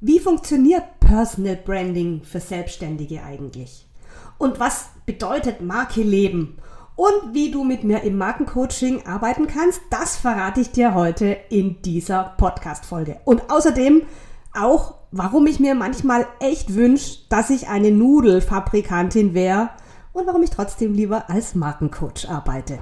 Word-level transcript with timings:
Wie 0.00 0.20
funktioniert 0.20 1.00
Personal 1.00 1.56
Branding 1.56 2.22
für 2.22 2.38
Selbstständige 2.38 3.24
eigentlich? 3.24 3.84
Und 4.38 4.60
was 4.60 4.90
bedeutet 5.06 5.60
Marke 5.60 6.02
leben? 6.02 6.58
Und 6.94 7.34
wie 7.34 7.50
du 7.50 7.64
mit 7.64 7.82
mir 7.82 8.04
im 8.04 8.16
Markencoaching 8.16 9.06
arbeiten 9.06 9.48
kannst, 9.48 9.80
das 9.90 10.16
verrate 10.16 10.60
ich 10.60 10.70
dir 10.70 10.94
heute 10.94 11.36
in 11.50 11.82
dieser 11.82 12.32
Podcast-Folge. 12.36 13.20
Und 13.24 13.50
außerdem 13.50 14.02
auch, 14.54 14.94
warum 15.10 15.48
ich 15.48 15.58
mir 15.58 15.74
manchmal 15.74 16.28
echt 16.38 16.76
wünsche, 16.76 17.18
dass 17.28 17.50
ich 17.50 17.66
eine 17.66 17.90
Nudelfabrikantin 17.90 19.34
wäre 19.34 19.70
und 20.12 20.28
warum 20.28 20.44
ich 20.44 20.50
trotzdem 20.50 20.94
lieber 20.94 21.28
als 21.28 21.56
Markencoach 21.56 22.28
arbeite. 22.28 22.78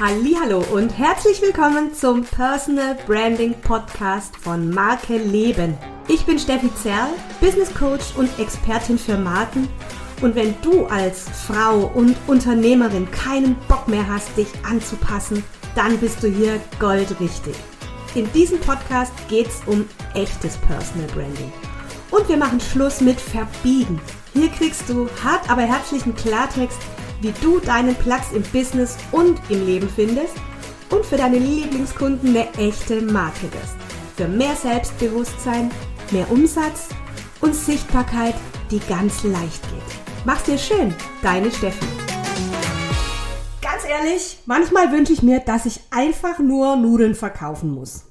Hallo 0.00 0.64
und 0.72 0.96
herzlich 0.96 1.42
willkommen 1.42 1.92
zum 1.92 2.22
Personal 2.22 2.96
Branding 3.04 3.52
Podcast 3.52 4.36
von 4.36 4.70
Marke 4.70 5.16
Leben. 5.16 5.76
Ich 6.06 6.24
bin 6.24 6.38
Steffi 6.38 6.72
Zerl, 6.76 7.08
Business 7.40 7.74
Coach 7.74 8.14
und 8.16 8.30
Expertin 8.38 8.96
für 8.96 9.18
Marken. 9.18 9.68
Und 10.22 10.36
wenn 10.36 10.54
du 10.62 10.86
als 10.86 11.28
Frau 11.28 11.90
und 11.94 12.16
Unternehmerin 12.28 13.10
keinen 13.10 13.56
Bock 13.66 13.88
mehr 13.88 14.06
hast, 14.06 14.36
dich 14.36 14.46
anzupassen, 14.62 15.42
dann 15.74 15.98
bist 15.98 16.22
du 16.22 16.28
hier 16.28 16.60
goldrichtig. 16.78 17.56
In 18.14 18.32
diesem 18.32 18.60
Podcast 18.60 19.12
geht 19.28 19.48
es 19.48 19.62
um 19.66 19.84
echtes 20.14 20.58
Personal 20.58 21.08
Branding. 21.08 21.52
Und 22.12 22.28
wir 22.28 22.36
machen 22.36 22.60
Schluss 22.60 23.00
mit 23.00 23.20
Verbiegen. 23.20 24.00
Hier 24.32 24.48
kriegst 24.50 24.88
du 24.88 25.08
hart 25.24 25.50
aber 25.50 25.62
herzlichen 25.62 26.14
Klartext 26.14 26.78
wie 27.20 27.32
du 27.42 27.58
deinen 27.58 27.94
Platz 27.94 28.32
im 28.32 28.42
Business 28.52 28.96
und 29.12 29.40
im 29.48 29.66
Leben 29.66 29.88
findest 29.88 30.34
und 30.90 31.04
für 31.04 31.16
deine 31.16 31.38
Lieblingskunden 31.38 32.30
eine 32.30 32.52
echte 32.54 33.00
Marke 33.02 33.52
wirst. 33.52 33.76
Für 34.16 34.28
mehr 34.28 34.54
Selbstbewusstsein, 34.54 35.70
mehr 36.10 36.30
Umsatz 36.30 36.88
und 37.40 37.54
Sichtbarkeit, 37.54 38.34
die 38.70 38.80
ganz 38.80 39.22
leicht 39.24 39.62
geht. 39.70 40.24
Mach's 40.24 40.44
dir 40.44 40.58
schön, 40.58 40.94
deine 41.22 41.50
Steffi. 41.50 41.86
Ganz 43.62 43.84
ehrlich, 43.88 44.38
manchmal 44.46 44.92
wünsche 44.92 45.12
ich 45.12 45.22
mir, 45.22 45.40
dass 45.40 45.66
ich 45.66 45.80
einfach 45.90 46.38
nur 46.38 46.76
Nudeln 46.76 47.14
verkaufen 47.14 47.72
muss. 47.72 48.04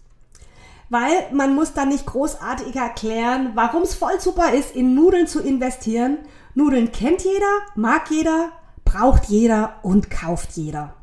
Weil 0.89 1.27
man 1.33 1.53
muss 1.53 1.73
dann 1.73 1.89
nicht 1.89 2.05
großartig 2.05 2.75
erklären, 2.75 3.51
warum 3.55 3.83
es 3.83 3.93
voll 3.93 4.21
super 4.21 4.53
ist, 4.53 4.73
in 4.73 4.95
Nudeln 4.95 5.27
zu 5.27 5.41
investieren. 5.41 6.19
Nudeln 6.55 6.93
kennt 6.93 7.23
jeder, 7.23 7.59
mag 7.75 8.09
jeder, 8.09 8.51
braucht 8.87 9.25
jeder 9.25 9.75
und 9.83 10.09
kauft 10.09 10.53
jeder. 10.53 10.93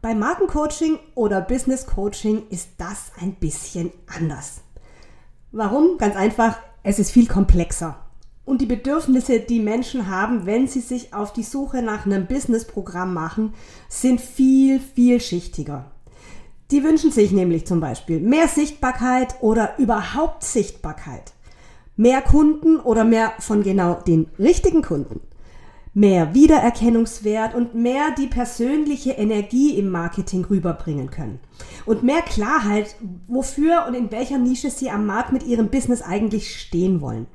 Bei 0.00 0.14
Markencoaching 0.14 0.98
oder 1.16 1.40
Business 1.40 1.86
Coaching 1.86 2.44
ist 2.50 2.68
das 2.78 3.10
ein 3.20 3.34
bisschen 3.34 3.90
anders. 4.06 4.60
Warum? 5.50 5.98
Ganz 5.98 6.14
einfach, 6.14 6.56
es 6.84 7.00
ist 7.00 7.10
viel 7.10 7.26
komplexer. 7.26 7.98
Und 8.44 8.60
die 8.60 8.66
Bedürfnisse, 8.66 9.40
die 9.40 9.58
Menschen 9.58 10.08
haben, 10.08 10.46
wenn 10.46 10.68
sie 10.68 10.80
sich 10.80 11.12
auf 11.14 11.32
die 11.32 11.42
Suche 11.42 11.82
nach 11.82 12.06
einem 12.06 12.26
Businessprogramm 12.26 13.12
machen, 13.12 13.54
sind 13.88 14.20
viel, 14.20 14.78
vielschichtiger. 14.78 15.90
Die 16.70 16.84
wünschen 16.84 17.10
sich 17.10 17.32
nämlich 17.32 17.66
zum 17.66 17.80
Beispiel 17.80 18.20
mehr 18.20 18.46
Sichtbarkeit 18.46 19.34
oder 19.40 19.78
überhaupt 19.78 20.44
Sichtbarkeit. 20.44 21.32
Mehr 21.96 22.22
Kunden 22.22 22.78
oder 22.78 23.04
mehr 23.04 23.32
von 23.40 23.64
genau 23.64 23.94
den 23.94 24.28
richtigen 24.38 24.82
Kunden 24.82 25.20
mehr 25.94 26.34
Wiedererkennungswert 26.34 27.54
und 27.54 27.74
mehr 27.74 28.10
die 28.18 28.26
persönliche 28.26 29.12
Energie 29.12 29.78
im 29.78 29.88
Marketing 29.88 30.44
rüberbringen 30.44 31.10
können. 31.10 31.38
Und 31.86 32.02
mehr 32.02 32.22
Klarheit, 32.22 32.96
wofür 33.28 33.86
und 33.86 33.94
in 33.94 34.10
welcher 34.10 34.38
Nische 34.38 34.70
sie 34.70 34.90
am 34.90 35.06
Markt 35.06 35.32
mit 35.32 35.44
ihrem 35.44 35.68
Business 35.68 36.02
eigentlich 36.02 36.60
stehen 36.60 37.00
wollen. 37.00 37.26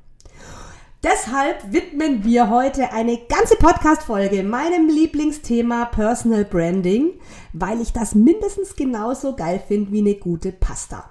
Deshalb 1.01 1.71
widmen 1.71 2.25
wir 2.25 2.49
heute 2.49 2.91
eine 2.91 3.17
ganze 3.29 3.55
Podcast-Folge 3.55 4.43
meinem 4.43 4.89
Lieblingsthema 4.89 5.85
Personal 5.85 6.43
Branding, 6.43 7.11
weil 7.53 7.79
ich 7.79 7.93
das 7.93 8.15
mindestens 8.15 8.75
genauso 8.75 9.33
geil 9.37 9.63
finde 9.65 9.93
wie 9.93 9.99
eine 9.99 10.15
gute 10.15 10.51
Pasta. 10.51 11.09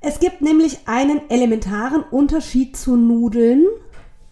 Es 0.00 0.20
gibt 0.20 0.42
nämlich 0.42 0.86
einen 0.86 1.28
elementaren 1.28 2.04
Unterschied 2.04 2.76
zu 2.76 2.96
Nudeln 2.96 3.66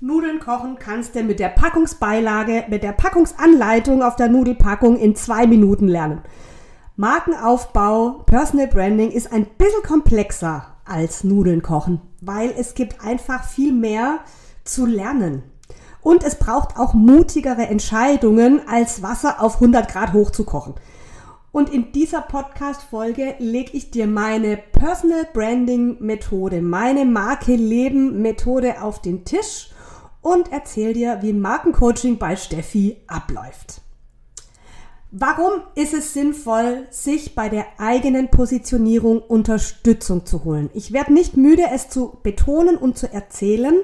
Nudeln 0.03 0.41
kochen 0.41 0.79
kannst 0.79 1.15
du 1.15 1.23
mit 1.23 1.41
der 1.41 1.51
Packungsbeilage, 1.51 2.65
mit 2.71 2.83
der 2.83 2.93
Packungsanleitung 2.93 4.03
auf 4.03 4.17
der 4.17 4.31
Nudelpackung 4.31 4.97
in 4.97 5.15
zwei 5.15 5.47
Minuten 5.47 5.89
lernen. 5.89 6.23
Markenaufbau, 6.97 8.23
Personal 8.25 8.69
Branding 8.69 9.11
ist 9.11 9.31
ein 9.31 9.45
bisschen 9.59 9.83
komplexer 9.83 10.65
als 10.87 11.23
Nudeln 11.23 11.61
kochen, 11.61 12.01
weil 12.23 12.51
es 12.57 12.73
gibt 12.73 13.05
einfach 13.05 13.45
viel 13.45 13.75
mehr 13.75 14.21
zu 14.65 14.87
lernen. 14.87 15.43
Und 16.01 16.25
es 16.25 16.37
braucht 16.37 16.79
auch 16.79 16.95
mutigere 16.95 17.67
Entscheidungen, 17.67 18.63
als 18.67 19.03
Wasser 19.03 19.43
auf 19.43 19.57
100 19.57 19.93
Grad 19.93 20.15
hochzukochen. 20.15 20.77
Und 21.53 21.69
in 21.69 21.93
dieser 21.93 22.23
Podcast-Folge 22.23 23.35
lege 23.39 23.73
ich 23.77 23.91
dir 23.91 24.07
meine 24.07 24.57
Personal 24.57 25.27
Branding 25.35 25.99
Methode, 26.01 26.63
meine 26.63 27.05
Marke 27.05 27.55
Leben 27.55 28.23
Methode 28.23 28.81
auf 28.81 29.03
den 29.03 29.27
Tisch 29.27 29.69
und 30.23 30.53
erzähle 30.53 30.93
dir, 30.93 31.19
wie 31.23 31.33
Markencoaching 31.33 32.19
bei 32.19 32.37
Steffi 32.37 32.97
abläuft. 33.07 33.81
Warum 35.13 35.63
ist 35.75 35.93
es 35.93 36.13
sinnvoll, 36.13 36.87
sich 36.91 37.35
bei 37.35 37.49
der 37.49 37.67
eigenen 37.79 38.31
Positionierung 38.31 39.21
Unterstützung 39.21 40.25
zu 40.25 40.45
holen? 40.45 40.71
Ich 40.73 40.93
werde 40.93 41.13
nicht 41.13 41.37
müde, 41.37 41.65
es 41.75 41.89
zu 41.89 42.19
betonen 42.23 42.77
und 42.77 42.97
zu 42.97 43.13
erzählen. 43.13 43.75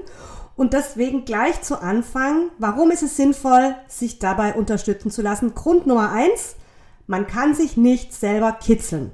Und 0.55 0.73
deswegen 0.73 1.25
gleich 1.25 1.61
zu 1.63 1.83
Anfang, 1.83 2.51
warum 2.59 2.93
ist 2.93 3.03
es 3.03 3.17
sinnvoll, 3.17 3.75
sich 3.89 4.21
dabei 4.21 4.55
unterstützen 4.55 5.11
zu 5.11 5.21
lassen? 5.21 5.55
Grund 5.55 5.89
Nummer 5.89 6.13
eins, 6.13 6.55
man 7.09 7.27
kann 7.27 7.55
sich 7.55 7.77
nicht 7.77 8.15
selber 8.15 8.53
kitzeln. 8.53 9.11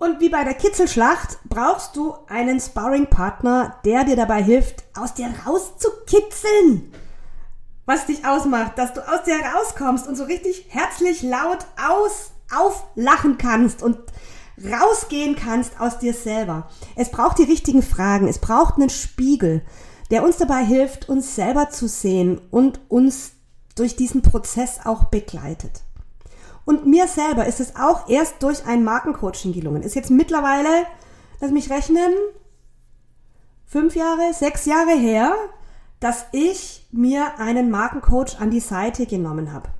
Und 0.00 0.18
wie 0.20 0.30
bei 0.30 0.44
der 0.44 0.54
Kitzelschlacht 0.54 1.40
brauchst 1.44 1.94
du 1.94 2.14
einen 2.26 2.58
Sparring-Partner, 2.58 3.80
der 3.84 4.04
dir 4.04 4.16
dabei 4.16 4.42
hilft, 4.42 4.82
aus 4.96 5.12
dir 5.12 5.28
rauszukitzeln. 5.46 6.90
Was 7.84 8.06
dich 8.06 8.24
ausmacht, 8.24 8.78
dass 8.78 8.94
du 8.94 9.06
aus 9.06 9.24
dir 9.24 9.36
rauskommst 9.38 10.08
und 10.08 10.16
so 10.16 10.24
richtig 10.24 10.64
herzlich 10.70 11.20
laut 11.22 11.66
aus, 11.76 12.30
auflachen 12.50 13.36
kannst 13.36 13.82
und 13.82 13.98
rausgehen 14.64 15.36
kannst 15.36 15.78
aus 15.78 15.98
dir 15.98 16.14
selber. 16.14 16.70
Es 16.96 17.10
braucht 17.10 17.36
die 17.36 17.44
richtigen 17.44 17.82
Fragen. 17.82 18.26
Es 18.26 18.38
braucht 18.38 18.76
einen 18.76 18.88
Spiegel, 18.88 19.60
der 20.10 20.24
uns 20.24 20.38
dabei 20.38 20.64
hilft, 20.64 21.10
uns 21.10 21.34
selber 21.34 21.68
zu 21.68 21.88
sehen 21.88 22.40
und 22.50 22.80
uns 22.88 23.32
durch 23.74 23.96
diesen 23.96 24.22
Prozess 24.22 24.80
auch 24.82 25.04
begleitet. 25.04 25.82
Und 26.70 26.86
mir 26.86 27.08
selber 27.08 27.46
ist 27.46 27.58
es 27.58 27.74
auch 27.74 28.08
erst 28.08 28.44
durch 28.44 28.64
ein 28.64 28.84
Markencoaching 28.84 29.52
gelungen. 29.52 29.82
Ist 29.82 29.96
jetzt 29.96 30.08
mittlerweile, 30.08 30.68
lass 31.40 31.50
mich 31.50 31.68
rechnen, 31.68 32.12
fünf 33.66 33.96
Jahre, 33.96 34.32
sechs 34.32 34.66
Jahre 34.66 34.92
her, 34.92 35.34
dass 35.98 36.26
ich 36.30 36.86
mir 36.92 37.40
einen 37.40 37.72
Markencoach 37.72 38.38
an 38.38 38.52
die 38.52 38.60
Seite 38.60 39.06
genommen 39.06 39.52
habe. 39.52 39.70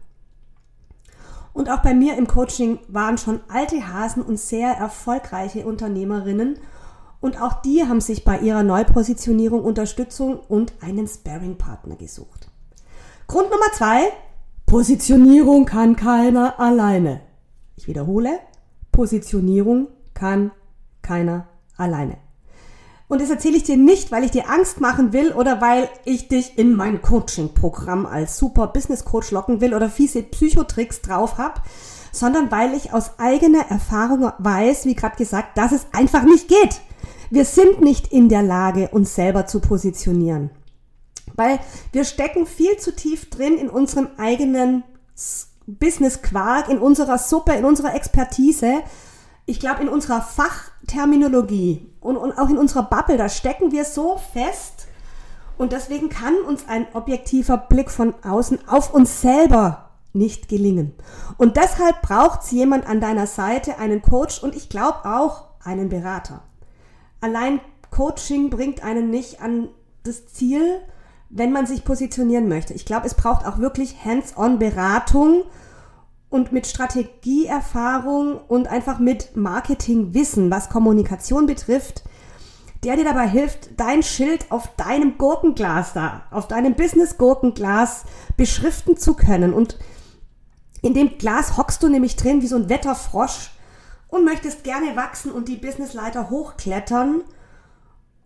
Und 1.53 1.71
auch 1.71 1.79
bei 1.79 1.95
mir 1.95 2.17
im 2.17 2.27
Coaching 2.27 2.81
waren 2.89 3.19
schon 3.19 3.39
alte 3.47 3.87
Hasen 3.87 4.25
und 4.25 4.41
sehr 4.41 4.73
erfolgreiche 4.73 5.65
Unternehmerinnen. 5.67 6.59
Und 7.21 7.41
auch 7.41 7.63
die 7.63 7.85
haben 7.85 8.01
sich 8.01 8.25
bei 8.25 8.41
ihrer 8.41 8.65
Neupositionierung 8.65 9.63
Unterstützung 9.63 10.41
und 10.41 10.73
einen 10.81 11.07
Sparring-Partner 11.07 11.95
gesucht. 11.95 12.49
Grund 13.29 13.49
Nummer 13.49 13.71
zwei, 13.75 14.11
Positionierung 14.71 15.65
kann 15.65 15.97
keiner 15.97 16.61
alleine. 16.61 17.23
Ich 17.75 17.89
wiederhole, 17.89 18.39
Positionierung 18.93 19.89
kann 20.15 20.53
keiner 21.03 21.49
alleine. 21.77 22.19
Und 23.09 23.21
das 23.21 23.31
erzähle 23.31 23.57
ich 23.57 23.65
dir 23.65 23.77
nicht, 23.77 24.13
weil 24.13 24.23
ich 24.23 24.31
dir 24.31 24.49
Angst 24.49 24.81
machen 24.81 25.13
will 25.13 25.33
oder 25.33 25.61
weil 25.61 25.89
ich 26.05 26.29
dich 26.29 26.57
in 26.57 26.77
mein 26.77 27.03
Coaching-Programm 27.03 28.07
als 28.07 28.39
super 28.39 28.69
Business 28.69 29.05
Coach 29.05 29.33
locken 29.33 29.61
will 29.61 29.75
oder 29.75 29.91
fiese 29.91 30.23
Psychotricks 30.23 31.03
drauf 31.03 31.37
habe, 31.37 31.63
sondern 32.13 32.53
weil 32.53 32.73
ich 32.75 32.93
aus 32.93 33.19
eigener 33.19 33.69
Erfahrung 33.71 34.31
weiß, 34.39 34.85
wie 34.85 34.95
gerade 34.95 35.17
gesagt, 35.17 35.59
dass 35.59 35.73
es 35.73 35.89
einfach 35.91 36.23
nicht 36.23 36.47
geht. 36.47 36.81
Wir 37.29 37.45
sind 37.45 37.81
nicht 37.81 38.13
in 38.13 38.29
der 38.29 38.45
Lage, 38.45 38.91
uns 38.93 39.17
selber 39.17 39.47
zu 39.47 39.59
positionieren. 39.59 40.51
Weil 41.41 41.59
wir 41.93 42.05
stecken 42.05 42.45
viel 42.45 42.77
zu 42.77 42.95
tief 42.95 43.31
drin 43.31 43.57
in 43.57 43.71
unserem 43.71 44.09
eigenen 44.19 44.85
Business-Quark, 45.67 46.69
in 46.69 46.79
unserer 46.79 47.17
Suppe, 47.17 47.55
in 47.55 47.65
unserer 47.65 47.95
Expertise. 47.95 48.83
Ich 49.47 49.59
glaube, 49.59 49.81
in 49.81 49.89
unserer 49.89 50.21
Fachterminologie 50.21 51.91
und, 52.01 52.19
und 52.19 52.33
auch 52.33 52.51
in 52.51 52.59
unserer 52.59 52.83
Bubble, 52.83 53.17
da 53.17 53.31
stecken 53.31 53.73
wir 53.73 53.87
so 53.87 54.21
fest. 54.35 54.87
Und 55.57 55.73
deswegen 55.73 56.11
kann 56.11 56.35
uns 56.47 56.69
ein 56.69 56.87
objektiver 56.93 57.57
Blick 57.57 57.91
von 57.91 58.13
außen 58.23 58.69
auf 58.69 58.93
uns 58.93 59.23
selber 59.23 59.93
nicht 60.13 60.47
gelingen. 60.49 60.95
Und 61.39 61.57
deshalb 61.57 62.03
braucht 62.03 62.43
es 62.43 62.51
jemand 62.51 62.87
an 62.87 63.01
deiner 63.01 63.27
Seite, 63.27 63.79
einen 63.79 64.03
Coach 64.03 64.43
und 64.43 64.55
ich 64.55 64.69
glaube 64.69 65.07
auch 65.07 65.45
einen 65.65 65.89
Berater. 65.89 66.43
allein 67.23 67.61
Coaching 67.91 68.51
bringt 68.51 68.85
einen 68.85 69.09
nicht 69.09 69.41
an 69.41 69.69
das 70.03 70.27
Ziel, 70.27 70.81
wenn 71.31 71.53
man 71.53 71.65
sich 71.65 71.85
positionieren 71.85 72.49
möchte. 72.49 72.75
Ich 72.75 72.85
glaube, 72.85 73.07
es 73.07 73.15
braucht 73.15 73.47
auch 73.47 73.59
wirklich 73.59 74.05
Hands-on-Beratung 74.05 75.45
und 76.29 76.53
mit 76.53 76.67
Strategieerfahrung 76.67 78.41
und 78.49 78.67
einfach 78.69 78.99
mit 78.99 79.37
Marketingwissen, 79.37 80.51
was 80.51 80.69
Kommunikation 80.69 81.47
betrifft, 81.47 82.03
der 82.83 82.97
dir 82.97 83.05
dabei 83.05 83.29
hilft, 83.29 83.79
dein 83.79 84.03
Schild 84.03 84.51
auf 84.51 84.75
deinem 84.77 85.19
Gurkenglas 85.19 85.93
da, 85.93 86.23
auf 86.31 86.49
deinem 86.49 86.75
Business-Gurkenglas 86.75 88.05
beschriften 88.37 88.97
zu 88.97 89.15
können. 89.15 89.53
Und 89.53 89.79
in 90.83 90.95
dem 90.95 91.19
Glas 91.19 91.57
hockst 91.57 91.83
du 91.83 91.89
nämlich 91.89 92.17
drin 92.17 92.43
wie 92.43 92.47
so 92.49 92.57
ein 92.57 92.69
Wetterfrosch 92.69 93.51
und 94.09 94.25
möchtest 94.25 94.65
gerne 94.65 94.97
wachsen 94.97 95.31
und 95.31 95.49
die 95.49 95.57
Businessleiter 95.57 96.31
hochklettern 96.31 97.23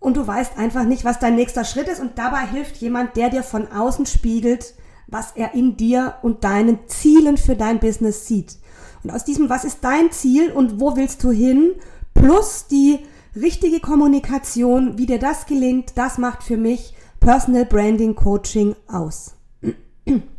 und 0.05 0.19
du 0.19 0.27
weißt 0.27 0.59
einfach 0.59 0.85
nicht, 0.85 1.07
was 1.07 1.19
dein 1.19 1.35
nächster 1.35 1.65
Schritt 1.65 1.89
ist 1.89 1.99
und 1.99 2.19
dabei 2.19 2.47
hilft 2.47 2.77
jemand, 2.77 3.17
der 3.17 3.31
dir 3.31 3.43
von 3.43 3.73
außen 3.73 4.05
spiegelt, 4.05 4.75
was 5.07 5.33
er 5.35 5.55
in 5.55 5.79
dir 5.79 6.17
und 6.21 6.45
deinen 6.45 6.87
Zielen 6.89 7.39
für 7.39 7.57
dein 7.57 7.81
Business 7.81 8.27
sieht. 8.27 8.59
Und 9.03 9.11
aus 9.11 9.25
diesem, 9.25 9.49
was 9.49 9.65
ist 9.65 9.79
dein 9.81 10.11
Ziel 10.13 10.53
und 10.53 10.79
wo 10.79 10.95
willst 10.97 11.25
du 11.25 11.31
hin, 11.31 11.73
plus 12.13 12.67
die 12.67 12.99
richtige 13.35 13.81
Kommunikation, 13.81 14.99
wie 14.99 15.07
dir 15.07 15.19
das 15.19 15.47
gelingt, 15.47 15.93
das 15.97 16.19
macht 16.19 16.43
für 16.43 16.59
mich 16.59 16.95
Personal 17.21 17.65
Branding 17.65 18.15
Coaching 18.15 18.77
aus. 18.87 19.35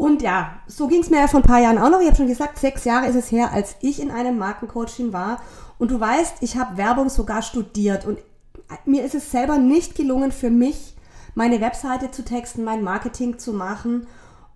Und 0.00 0.22
ja, 0.22 0.62
so 0.66 0.88
ging 0.88 1.02
es 1.02 1.10
mir 1.10 1.18
ja 1.18 1.28
vor 1.28 1.40
ein 1.40 1.46
paar 1.46 1.60
Jahren 1.60 1.76
auch 1.76 1.90
noch. 1.90 2.00
Ich 2.00 2.06
habe 2.06 2.16
schon 2.16 2.26
gesagt, 2.26 2.58
sechs 2.58 2.84
Jahre 2.84 3.06
ist 3.06 3.16
es 3.16 3.30
her, 3.30 3.52
als 3.52 3.76
ich 3.82 4.00
in 4.00 4.10
einem 4.10 4.38
Markencoaching 4.38 5.12
war. 5.12 5.42
Und 5.76 5.90
du 5.90 6.00
weißt, 6.00 6.36
ich 6.40 6.56
habe 6.56 6.78
Werbung 6.78 7.10
sogar 7.10 7.42
studiert. 7.42 8.06
Und 8.06 8.18
mir 8.86 9.04
ist 9.04 9.14
es 9.14 9.30
selber 9.30 9.58
nicht 9.58 9.94
gelungen, 9.94 10.32
für 10.32 10.48
mich 10.48 10.94
meine 11.34 11.60
Webseite 11.60 12.10
zu 12.10 12.24
texten, 12.24 12.64
mein 12.64 12.82
Marketing 12.82 13.38
zu 13.38 13.52
machen. 13.52 14.06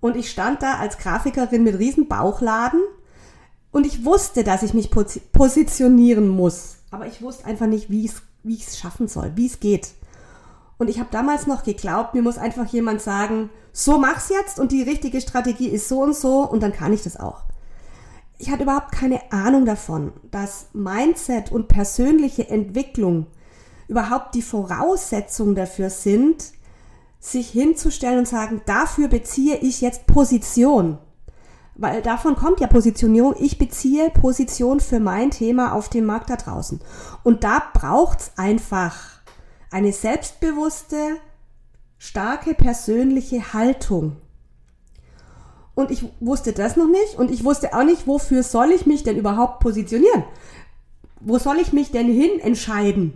Und 0.00 0.16
ich 0.16 0.30
stand 0.30 0.62
da 0.62 0.78
als 0.78 0.96
Grafikerin 0.96 1.62
mit 1.62 1.78
riesen 1.78 2.08
Bauchladen. 2.08 2.80
Und 3.70 3.86
ich 3.86 4.02
wusste, 4.02 4.44
dass 4.44 4.62
ich 4.62 4.72
mich 4.72 4.90
positionieren 4.90 6.26
muss. 6.26 6.76
Aber 6.90 7.06
ich 7.06 7.20
wusste 7.20 7.44
einfach 7.44 7.66
nicht, 7.66 7.90
wie 7.90 8.06
ich 8.44 8.66
es 8.66 8.78
schaffen 8.78 9.08
soll, 9.08 9.32
wie 9.34 9.44
es 9.44 9.60
geht. 9.60 9.88
Und 10.78 10.88
ich 10.88 11.00
habe 11.00 11.10
damals 11.12 11.46
noch 11.46 11.64
geglaubt, 11.64 12.14
mir 12.14 12.22
muss 12.22 12.38
einfach 12.38 12.64
jemand 12.68 13.02
sagen, 13.02 13.50
so 13.76 13.98
mach's 13.98 14.28
jetzt 14.28 14.60
und 14.60 14.70
die 14.70 14.82
richtige 14.82 15.20
Strategie 15.20 15.68
ist 15.68 15.88
so 15.88 16.00
und 16.00 16.14
so 16.14 16.48
und 16.48 16.62
dann 16.62 16.72
kann 16.72 16.92
ich 16.92 17.02
das 17.02 17.18
auch. 17.18 17.42
Ich 18.38 18.50
hatte 18.50 18.62
überhaupt 18.62 18.92
keine 18.92 19.32
Ahnung 19.32 19.66
davon, 19.66 20.12
dass 20.30 20.68
Mindset 20.72 21.50
und 21.50 21.66
persönliche 21.66 22.48
Entwicklung 22.48 23.26
überhaupt 23.88 24.36
die 24.36 24.42
Voraussetzung 24.42 25.56
dafür 25.56 25.90
sind, 25.90 26.52
sich 27.18 27.50
hinzustellen 27.50 28.20
und 28.20 28.28
sagen, 28.28 28.62
dafür 28.64 29.08
beziehe 29.08 29.56
ich 29.56 29.80
jetzt 29.80 30.06
Position. 30.06 30.98
Weil 31.74 32.00
davon 32.00 32.36
kommt 32.36 32.60
ja 32.60 32.68
Positionierung. 32.68 33.34
Ich 33.40 33.58
beziehe 33.58 34.10
Position 34.10 34.78
für 34.78 35.00
mein 35.00 35.32
Thema 35.32 35.72
auf 35.72 35.88
dem 35.88 36.04
Markt 36.04 36.30
da 36.30 36.36
draußen. 36.36 36.80
Und 37.24 37.42
da 37.42 37.60
braucht's 37.72 38.30
einfach 38.36 38.94
eine 39.72 39.92
selbstbewusste, 39.92 41.16
starke 42.04 42.52
persönliche 42.52 43.54
Haltung. 43.54 44.16
Und 45.74 45.90
ich 45.90 46.04
wusste 46.20 46.52
das 46.52 46.76
noch 46.76 46.86
nicht 46.86 47.18
und 47.18 47.30
ich 47.30 47.44
wusste 47.44 47.74
auch 47.74 47.82
nicht, 47.82 48.06
wofür 48.06 48.42
soll 48.42 48.72
ich 48.72 48.84
mich 48.84 49.04
denn 49.04 49.16
überhaupt 49.16 49.60
positionieren? 49.60 50.22
Wo 51.20 51.38
soll 51.38 51.56
ich 51.60 51.72
mich 51.72 51.90
denn 51.92 52.06
hin 52.06 52.38
entscheiden? 52.40 53.14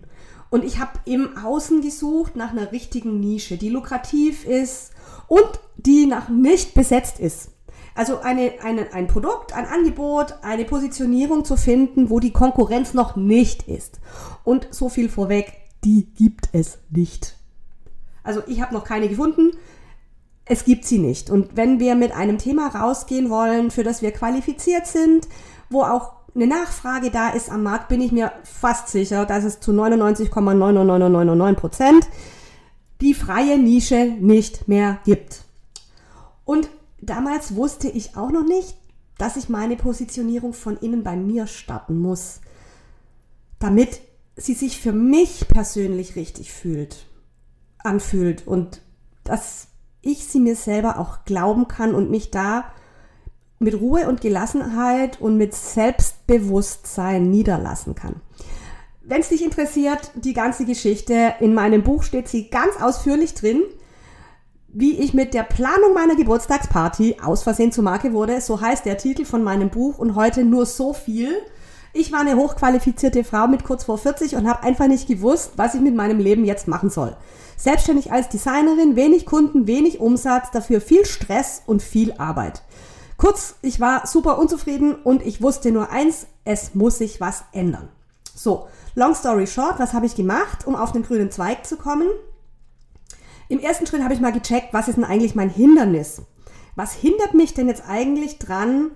Und 0.50 0.64
ich 0.64 0.78
habe 0.78 0.92
im 1.04 1.36
Außen 1.36 1.82
gesucht 1.82 2.34
nach 2.34 2.52
einer 2.52 2.72
richtigen 2.72 3.20
Nische, 3.20 3.58
die 3.58 3.68
lukrativ 3.68 4.46
ist 4.46 4.92
und 5.26 5.60
die 5.76 6.06
noch 6.06 6.30
nicht 6.30 6.72
besetzt 6.72 7.20
ist. 7.20 7.50
Also 7.94 8.20
eine, 8.20 8.54
eine, 8.62 8.94
ein 8.94 9.06
Produkt, 9.06 9.52
ein 9.52 9.66
Angebot, 9.66 10.36
eine 10.40 10.64
Positionierung 10.64 11.44
zu 11.44 11.56
finden, 11.56 12.08
wo 12.08 12.20
die 12.20 12.32
Konkurrenz 12.32 12.94
noch 12.94 13.16
nicht 13.16 13.68
ist. 13.68 14.00
Und 14.44 14.66
so 14.70 14.88
viel 14.88 15.10
vorweg, 15.10 15.52
die 15.84 16.06
gibt 16.14 16.48
es 16.52 16.78
nicht. 16.88 17.37
Also 18.28 18.42
ich 18.46 18.60
habe 18.60 18.74
noch 18.74 18.84
keine 18.84 19.08
gefunden. 19.08 19.52
Es 20.44 20.66
gibt 20.66 20.84
sie 20.84 20.98
nicht. 20.98 21.30
Und 21.30 21.56
wenn 21.56 21.80
wir 21.80 21.94
mit 21.94 22.12
einem 22.12 22.36
Thema 22.36 22.68
rausgehen 22.68 23.30
wollen, 23.30 23.70
für 23.70 23.84
das 23.84 24.02
wir 24.02 24.10
qualifiziert 24.12 24.86
sind, 24.86 25.26
wo 25.70 25.82
auch 25.82 26.12
eine 26.34 26.46
Nachfrage 26.46 27.10
da 27.10 27.30
ist 27.30 27.50
am 27.50 27.62
Markt, 27.62 27.88
bin 27.88 28.02
ich 28.02 28.12
mir 28.12 28.32
fast 28.44 28.88
sicher, 28.88 29.24
dass 29.24 29.44
es 29.44 29.60
zu 29.60 29.72
99,9999 29.72 31.54
Prozent 31.54 32.08
die 33.00 33.14
freie 33.14 33.56
Nische 33.56 34.04
nicht 34.20 34.68
mehr 34.68 34.98
gibt. 35.06 35.44
Und 36.44 36.68
damals 37.00 37.54
wusste 37.54 37.88
ich 37.88 38.14
auch 38.14 38.30
noch 38.30 38.44
nicht, 38.44 38.76
dass 39.16 39.36
ich 39.36 39.48
meine 39.48 39.76
Positionierung 39.76 40.52
von 40.52 40.76
innen 40.76 41.02
bei 41.02 41.16
mir 41.16 41.46
starten 41.46 41.98
muss, 41.98 42.40
damit 43.58 44.00
sie 44.36 44.52
sich 44.52 44.78
für 44.82 44.92
mich 44.92 45.48
persönlich 45.48 46.14
richtig 46.14 46.52
fühlt, 46.52 47.07
anfühlt 47.82 48.46
und 48.46 48.82
dass 49.24 49.68
ich 50.00 50.26
sie 50.26 50.40
mir 50.40 50.56
selber 50.56 50.98
auch 50.98 51.24
glauben 51.24 51.68
kann 51.68 51.94
und 51.94 52.10
mich 52.10 52.30
da 52.30 52.64
mit 53.58 53.80
Ruhe 53.80 54.08
und 54.08 54.20
Gelassenheit 54.20 55.20
und 55.20 55.36
mit 55.36 55.54
Selbstbewusstsein 55.54 57.28
niederlassen 57.30 57.94
kann. 57.94 58.16
Wenn 59.02 59.20
es 59.20 59.30
dich 59.30 59.42
interessiert, 59.42 60.12
die 60.14 60.34
ganze 60.34 60.64
Geschichte, 60.64 61.34
in 61.40 61.54
meinem 61.54 61.82
Buch 61.82 62.02
steht 62.02 62.28
sie 62.28 62.50
ganz 62.50 62.80
ausführlich 62.80 63.34
drin, 63.34 63.62
wie 64.68 64.98
ich 64.98 65.14
mit 65.14 65.32
der 65.32 65.44
Planung 65.44 65.94
meiner 65.94 66.14
Geburtstagsparty 66.14 67.16
aus 67.24 67.42
Versehen 67.42 67.72
zur 67.72 67.84
Marke 67.84 68.12
wurde. 68.12 68.40
So 68.40 68.60
heißt 68.60 68.84
der 68.84 68.98
Titel 68.98 69.24
von 69.24 69.42
meinem 69.42 69.70
Buch 69.70 69.98
und 69.98 70.14
heute 70.14 70.44
nur 70.44 70.66
so 70.66 70.92
viel. 70.92 71.32
Ich 71.94 72.12
war 72.12 72.20
eine 72.20 72.36
hochqualifizierte 72.36 73.24
Frau 73.24 73.48
mit 73.48 73.64
kurz 73.64 73.84
vor 73.84 73.96
40 73.96 74.36
und 74.36 74.46
habe 74.46 74.62
einfach 74.62 74.86
nicht 74.86 75.08
gewusst, 75.08 75.52
was 75.56 75.74
ich 75.74 75.80
mit 75.80 75.94
meinem 75.94 76.18
Leben 76.18 76.44
jetzt 76.44 76.68
machen 76.68 76.90
soll. 76.90 77.16
Selbstständig 77.58 78.12
als 78.12 78.28
Designerin, 78.28 78.96
wenig 78.96 79.26
Kunden, 79.26 79.66
wenig 79.66 79.98
Umsatz, 79.98 80.52
dafür 80.52 80.80
viel 80.80 81.04
Stress 81.04 81.60
und 81.66 81.82
viel 81.82 82.12
Arbeit. 82.12 82.62
Kurz, 83.16 83.56
ich 83.62 83.80
war 83.80 84.06
super 84.06 84.38
unzufrieden 84.38 84.94
und 84.94 85.26
ich 85.26 85.42
wusste 85.42 85.72
nur 85.72 85.90
eins, 85.90 86.28
es 86.44 86.74
muss 86.74 86.98
sich 86.98 87.20
was 87.20 87.42
ändern. 87.52 87.88
So, 88.32 88.68
long 88.94 89.14
story 89.14 89.48
short, 89.48 89.80
was 89.80 89.92
habe 89.92 90.06
ich 90.06 90.14
gemacht, 90.14 90.66
um 90.66 90.76
auf 90.76 90.92
den 90.92 91.02
grünen 91.02 91.32
Zweig 91.32 91.66
zu 91.66 91.76
kommen? 91.76 92.06
Im 93.48 93.58
ersten 93.58 93.86
Schritt 93.86 94.04
habe 94.04 94.14
ich 94.14 94.20
mal 94.20 94.32
gecheckt, 94.32 94.72
was 94.72 94.86
ist 94.86 94.94
denn 94.94 95.04
eigentlich 95.04 95.34
mein 95.34 95.50
Hindernis? 95.50 96.22
Was 96.76 96.92
hindert 96.92 97.34
mich 97.34 97.54
denn 97.54 97.66
jetzt 97.66 97.82
eigentlich 97.88 98.38
dran, 98.38 98.92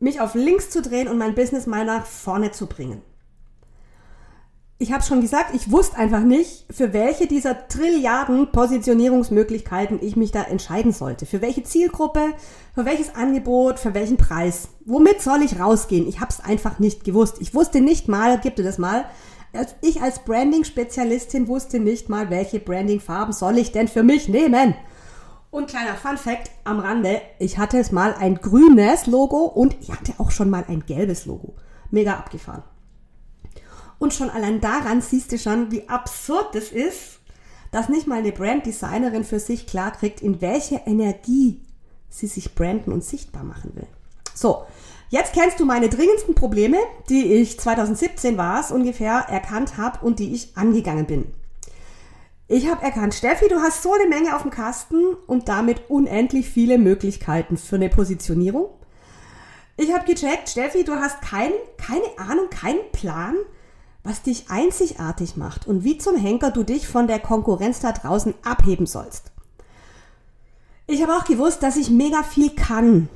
mich 0.00 0.20
auf 0.20 0.34
links 0.34 0.70
zu 0.70 0.82
drehen 0.82 1.06
und 1.06 1.18
mein 1.18 1.34
Business 1.34 1.66
mal 1.66 1.84
nach 1.84 2.06
vorne 2.06 2.50
zu 2.50 2.66
bringen. 2.66 3.02
Ich 4.82 4.92
habe 4.92 5.02
schon 5.02 5.20
gesagt, 5.20 5.54
ich 5.54 5.70
wusste 5.70 5.98
einfach 5.98 6.22
nicht, 6.22 6.64
für 6.70 6.94
welche 6.94 7.26
dieser 7.26 7.68
Trilliarden 7.68 8.50
Positionierungsmöglichkeiten 8.50 9.98
ich 10.00 10.16
mich 10.16 10.32
da 10.32 10.42
entscheiden 10.42 10.92
sollte. 10.92 11.26
Für 11.26 11.42
welche 11.42 11.62
Zielgruppe, 11.62 12.32
für 12.74 12.86
welches 12.86 13.14
Angebot, 13.14 13.78
für 13.78 13.92
welchen 13.92 14.16
Preis. 14.16 14.68
Womit 14.86 15.20
soll 15.20 15.42
ich 15.42 15.60
rausgehen? 15.60 16.08
Ich 16.08 16.20
habe 16.20 16.30
es 16.30 16.40
einfach 16.40 16.78
nicht 16.78 17.04
gewusst. 17.04 17.36
Ich 17.40 17.54
wusste 17.54 17.82
nicht 17.82 18.08
mal, 18.08 18.40
gibt 18.40 18.58
es 18.58 18.64
das 18.64 18.78
mal, 18.78 19.04
ich 19.82 20.00
als 20.00 20.20
Branding-Spezialistin 20.20 21.46
wusste 21.46 21.78
nicht 21.78 22.08
mal, 22.08 22.30
welche 22.30 22.58
Branding-Farben 22.58 23.34
soll 23.34 23.58
ich 23.58 23.72
denn 23.72 23.86
für 23.86 24.02
mich 24.02 24.28
nehmen. 24.28 24.74
Und 25.50 25.68
kleiner 25.68 25.94
Fun 25.94 26.16
Fact 26.16 26.50
am 26.64 26.78
Rande, 26.80 27.20
ich 27.38 27.58
hatte 27.58 27.76
es 27.78 27.92
mal 27.92 28.14
ein 28.14 28.36
grünes 28.36 29.06
Logo 29.06 29.44
und 29.44 29.76
ich 29.82 29.90
hatte 29.90 30.14
auch 30.16 30.30
schon 30.30 30.48
mal 30.48 30.64
ein 30.68 30.86
gelbes 30.86 31.26
Logo. 31.26 31.54
Mega 31.90 32.14
abgefahren. 32.14 32.62
Und 34.00 34.14
schon 34.14 34.30
allein 34.30 34.62
daran 34.62 35.02
siehst 35.02 35.30
du 35.30 35.38
schon, 35.38 35.70
wie 35.70 35.86
absurd 35.88 36.54
es 36.54 36.72
ist, 36.72 37.20
dass 37.70 37.90
nicht 37.90 38.06
mal 38.06 38.18
eine 38.18 38.32
Branddesignerin 38.32 39.24
für 39.24 39.38
sich 39.38 39.66
klar 39.66 39.92
kriegt, 39.92 40.22
in 40.22 40.40
welche 40.40 40.76
Energie 40.86 41.60
sie 42.08 42.26
sich 42.26 42.54
branden 42.54 42.92
und 42.92 43.04
sichtbar 43.04 43.44
machen 43.44 43.72
will. 43.76 43.86
So, 44.34 44.64
jetzt 45.10 45.34
kennst 45.34 45.60
du 45.60 45.66
meine 45.66 45.90
dringendsten 45.90 46.34
Probleme, 46.34 46.78
die 47.10 47.34
ich 47.34 47.60
2017 47.60 48.38
war 48.38 48.60
es 48.60 48.72
ungefähr 48.72 49.26
erkannt 49.28 49.76
habe 49.76 50.04
und 50.04 50.18
die 50.18 50.32
ich 50.32 50.56
angegangen 50.56 51.04
bin. 51.04 51.26
Ich 52.48 52.68
habe 52.68 52.82
erkannt, 52.82 53.14
Steffi, 53.14 53.48
du 53.48 53.60
hast 53.60 53.82
so 53.82 53.92
eine 53.92 54.08
Menge 54.08 54.34
auf 54.34 54.42
dem 54.42 54.50
Kasten 54.50 55.14
und 55.26 55.50
damit 55.50 55.90
unendlich 55.90 56.48
viele 56.48 56.78
Möglichkeiten 56.78 57.58
für 57.58 57.76
eine 57.76 57.90
Positionierung. 57.90 58.70
Ich 59.76 59.92
habe 59.92 60.06
gecheckt, 60.06 60.48
Steffi, 60.48 60.84
du 60.84 60.94
hast 60.94 61.20
kein, 61.20 61.52
keine 61.76 62.18
Ahnung, 62.30 62.48
keinen 62.48 62.90
Plan, 62.92 63.36
was 64.02 64.22
dich 64.22 64.50
einzigartig 64.50 65.36
macht 65.36 65.66
und 65.66 65.84
wie 65.84 65.98
zum 65.98 66.16
Henker 66.16 66.50
du 66.50 66.62
dich 66.62 66.88
von 66.88 67.06
der 67.06 67.18
Konkurrenz 67.18 67.80
da 67.80 67.92
draußen 67.92 68.34
abheben 68.42 68.86
sollst. 68.86 69.32
Ich 70.86 71.02
habe 71.02 71.14
auch 71.14 71.24
gewusst, 71.24 71.62
dass 71.62 71.76
ich 71.76 71.90
mega 71.90 72.22
viel 72.22 72.50
kann. 72.50 73.08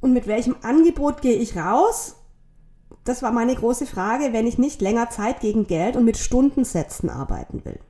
Und 0.00 0.12
mit 0.12 0.26
welchem 0.26 0.56
Angebot 0.62 1.22
gehe 1.22 1.36
ich 1.36 1.56
raus? 1.56 2.16
Das 3.04 3.22
war 3.22 3.32
meine 3.32 3.54
große 3.54 3.86
Frage, 3.86 4.32
wenn 4.32 4.46
ich 4.46 4.58
nicht 4.58 4.80
länger 4.80 5.10
Zeit 5.10 5.40
gegen 5.40 5.66
Geld 5.66 5.96
und 5.96 6.04
mit 6.04 6.18
Stundensätzen 6.18 7.10
arbeiten 7.10 7.64
will. 7.64 7.80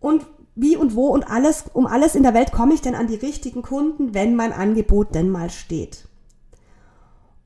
Und 0.00 0.26
wie 0.54 0.76
und 0.76 0.94
wo 0.94 1.08
und 1.08 1.30
alles, 1.30 1.64
um 1.72 1.86
alles 1.86 2.14
in 2.14 2.22
der 2.22 2.34
Welt 2.34 2.52
komme 2.52 2.74
ich 2.74 2.80
denn 2.80 2.94
an 2.94 3.06
die 3.06 3.16
richtigen 3.16 3.62
Kunden, 3.62 4.14
wenn 4.14 4.34
mein 4.34 4.52
Angebot 4.52 5.14
denn 5.14 5.28
mal 5.28 5.50
steht? 5.50 6.08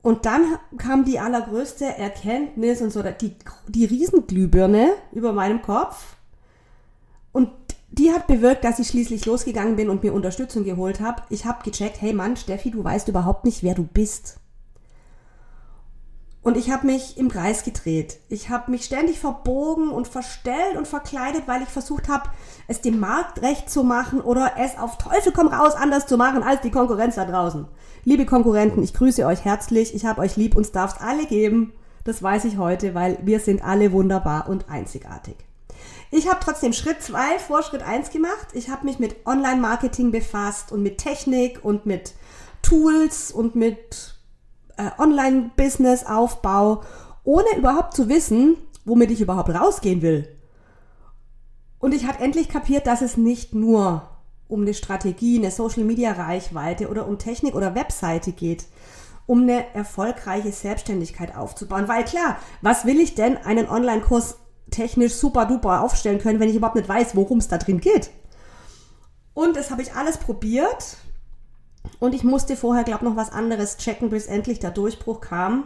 Und 0.02 0.26
dann 0.26 0.58
kam 0.78 1.04
die 1.04 1.20
allergrößte 1.20 1.84
Erkenntnis 1.84 2.82
und 2.82 2.92
so, 2.92 3.02
die, 3.02 3.36
die 3.68 3.84
Riesenglühbirne 3.84 4.90
über 5.12 5.32
meinem 5.32 5.62
Kopf. 5.62 6.16
Und 7.30 7.50
die 7.92 8.10
hat 8.10 8.26
bewirkt, 8.26 8.64
dass 8.64 8.80
ich 8.80 8.88
schließlich 8.88 9.26
losgegangen 9.26 9.76
bin 9.76 9.88
und 9.88 10.02
mir 10.02 10.12
Unterstützung 10.12 10.64
geholt 10.64 11.00
habe. 11.00 11.22
Ich 11.30 11.44
habe 11.44 11.62
gecheckt, 11.62 12.00
hey 12.00 12.12
Mann, 12.12 12.36
Steffi, 12.36 12.70
du 12.70 12.82
weißt 12.82 13.08
überhaupt 13.08 13.44
nicht, 13.44 13.62
wer 13.62 13.74
du 13.74 13.84
bist. 13.84 14.38
Und 16.42 16.56
ich 16.56 16.72
habe 16.72 16.86
mich 16.86 17.16
im 17.18 17.28
Kreis 17.28 17.62
gedreht. 17.62 18.18
Ich 18.28 18.48
habe 18.48 18.70
mich 18.72 18.84
ständig 18.84 19.20
verbogen 19.20 19.90
und 19.90 20.08
verstellt 20.08 20.76
und 20.76 20.88
verkleidet, 20.88 21.44
weil 21.46 21.62
ich 21.62 21.68
versucht 21.68 22.08
habe, 22.08 22.30
es 22.66 22.80
dem 22.80 22.98
Markt 22.98 23.42
recht 23.42 23.70
zu 23.70 23.84
machen 23.84 24.20
oder 24.20 24.52
es 24.58 24.76
auf 24.76 24.98
Teufel 24.98 25.32
komm 25.32 25.46
raus 25.46 25.74
anders 25.74 26.06
zu 26.06 26.16
machen 26.16 26.42
als 26.42 26.60
die 26.60 26.72
Konkurrenz 26.72 27.14
da 27.14 27.24
draußen. 27.24 27.66
Liebe 28.04 28.26
Konkurrenten, 28.26 28.82
ich 28.82 28.92
grüße 28.92 29.24
euch 29.24 29.44
herzlich. 29.44 29.94
Ich 29.94 30.04
habe 30.04 30.20
euch 30.20 30.36
lieb 30.36 30.56
und 30.56 30.62
es 30.62 30.72
darf 30.72 31.00
alle 31.00 31.26
geben. 31.26 31.72
Das 32.02 32.20
weiß 32.20 32.44
ich 32.46 32.58
heute, 32.58 32.94
weil 32.94 33.18
wir 33.22 33.38
sind 33.38 33.62
alle 33.62 33.92
wunderbar 33.92 34.48
und 34.48 34.68
einzigartig. 34.68 35.36
Ich 36.10 36.28
habe 36.28 36.40
trotzdem 36.42 36.72
Schritt 36.72 37.02
zwei 37.02 37.38
vor 37.38 37.62
Schritt 37.62 37.82
eins 37.82 38.10
gemacht. 38.10 38.48
Ich 38.52 38.68
habe 38.68 38.84
mich 38.84 38.98
mit 38.98 39.26
Online-Marketing 39.26 40.10
befasst 40.10 40.72
und 40.72 40.82
mit 40.82 40.98
Technik 40.98 41.60
und 41.64 41.86
mit 41.86 42.14
Tools 42.62 43.30
und 43.30 43.54
mit 43.54 44.16
äh, 44.76 44.90
Online-Business-Aufbau, 44.98 46.82
ohne 47.24 47.56
überhaupt 47.56 47.94
zu 47.94 48.08
wissen, 48.08 48.56
womit 48.84 49.10
ich 49.10 49.20
überhaupt 49.20 49.50
rausgehen 49.50 50.02
will. 50.02 50.28
Und 51.78 51.94
ich 51.94 52.06
habe 52.06 52.22
endlich 52.22 52.48
kapiert, 52.48 52.86
dass 52.86 53.02
es 53.02 53.16
nicht 53.16 53.54
nur 53.54 54.08
um 54.48 54.62
eine 54.62 54.74
Strategie, 54.74 55.38
eine 55.38 55.50
Social-Media-Reichweite 55.50 56.88
oder 56.88 57.08
um 57.08 57.18
Technik 57.18 57.54
oder 57.54 57.74
Webseite 57.74 58.32
geht, 58.32 58.66
um 59.26 59.42
eine 59.42 59.74
erfolgreiche 59.74 60.52
Selbstständigkeit 60.52 61.34
aufzubauen. 61.34 61.88
Weil 61.88 62.04
klar, 62.04 62.36
was 62.60 62.84
will 62.84 63.00
ich 63.00 63.14
denn 63.14 63.36
einen 63.36 63.68
Online-Kurs 63.68 64.36
technisch 64.70 65.14
super 65.14 65.46
duper 65.46 65.82
aufstellen 65.82 66.18
können, 66.18 66.38
wenn 66.38 66.48
ich 66.48 66.56
überhaupt 66.56 66.76
nicht 66.76 66.88
weiß, 66.88 67.16
worum 67.16 67.38
es 67.38 67.48
da 67.48 67.58
drin 67.58 67.80
geht? 67.80 68.10
Und 69.34 69.56
das 69.56 69.70
habe 69.70 69.82
ich 69.82 69.94
alles 69.94 70.18
probiert 70.18 70.98
und 71.98 72.14
ich 72.14 72.24
musste 72.24 72.56
vorher, 72.56 72.84
glaube 72.84 73.04
ich, 73.04 73.10
noch 73.10 73.16
was 73.16 73.30
anderes 73.32 73.76
checken, 73.78 74.10
bis 74.10 74.26
endlich 74.26 74.58
der 74.58 74.70
Durchbruch 74.70 75.20
kam. 75.20 75.64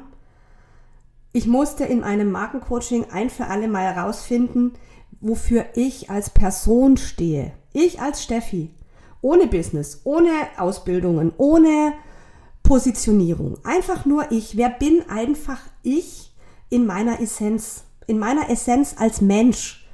Ich 1.33 1.47
musste 1.47 1.85
in 1.85 2.03
einem 2.03 2.31
Markencoaching 2.31 3.07
ein 3.11 3.31
für 3.31 3.47
alle 3.47 3.69
Mal 3.69 3.95
herausfinden, 3.95 4.73
wofür 5.21 5.67
ich 5.75 6.11
als 6.11 6.31
Person 6.31 6.97
stehe. 6.97 7.53
Ich 7.73 8.01
als 8.01 8.23
Steffi. 8.23 8.71
Ohne 9.21 9.47
Business, 9.47 10.01
ohne 10.05 10.31
Ausbildungen, 10.57 11.33
ohne 11.37 11.93
Positionierung. 12.63 13.59
Einfach 13.65 14.05
nur 14.07 14.31
ich. 14.33 14.57
Wer 14.57 14.71
bin 14.71 15.09
einfach 15.09 15.61
ich 15.83 16.33
in 16.71 16.87
meiner 16.87 17.21
Essenz? 17.21 17.85
In 18.07 18.19
meiner 18.19 18.49
Essenz 18.51 18.95
als 18.99 19.21
Mensch. 19.21 19.87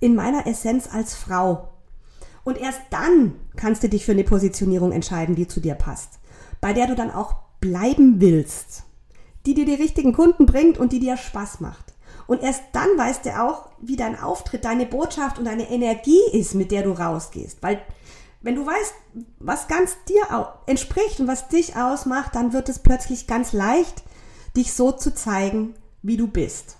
In 0.00 0.14
meiner 0.14 0.46
Essenz 0.46 0.88
als 0.92 1.14
Frau. 1.14 1.68
Und 2.44 2.58
erst 2.58 2.80
dann 2.90 3.34
kannst 3.56 3.82
du 3.82 3.88
dich 3.88 4.04
für 4.04 4.12
eine 4.12 4.24
Positionierung 4.24 4.92
entscheiden, 4.92 5.34
die 5.34 5.46
zu 5.46 5.60
dir 5.60 5.74
passt, 5.74 6.18
bei 6.60 6.72
der 6.72 6.86
du 6.86 6.94
dann 6.94 7.10
auch 7.10 7.36
bleiben 7.60 8.20
willst, 8.20 8.84
die 9.46 9.54
dir 9.54 9.66
die 9.66 9.74
richtigen 9.74 10.12
Kunden 10.12 10.46
bringt 10.46 10.78
und 10.78 10.92
die 10.92 11.00
dir 11.00 11.16
Spaß 11.16 11.60
macht. 11.60 11.94
Und 12.26 12.42
erst 12.42 12.62
dann 12.72 12.88
weißt 12.96 13.26
du 13.26 13.40
auch, 13.42 13.68
wie 13.80 13.96
dein 13.96 14.18
Auftritt, 14.18 14.64
deine 14.64 14.86
Botschaft 14.86 15.38
und 15.38 15.46
deine 15.46 15.68
Energie 15.70 16.20
ist, 16.32 16.54
mit 16.54 16.70
der 16.70 16.82
du 16.82 16.92
rausgehst. 16.92 17.62
Weil 17.62 17.82
wenn 18.40 18.54
du 18.54 18.64
weißt, 18.64 18.94
was 19.38 19.68
ganz 19.68 19.96
dir 20.08 20.54
entspricht 20.66 21.20
und 21.20 21.28
was 21.28 21.48
dich 21.48 21.76
ausmacht, 21.76 22.34
dann 22.34 22.52
wird 22.52 22.68
es 22.68 22.78
plötzlich 22.78 23.26
ganz 23.26 23.52
leicht, 23.52 24.02
dich 24.56 24.72
so 24.72 24.92
zu 24.92 25.14
zeigen, 25.14 25.74
wie 26.02 26.16
du 26.16 26.28
bist. 26.28 26.76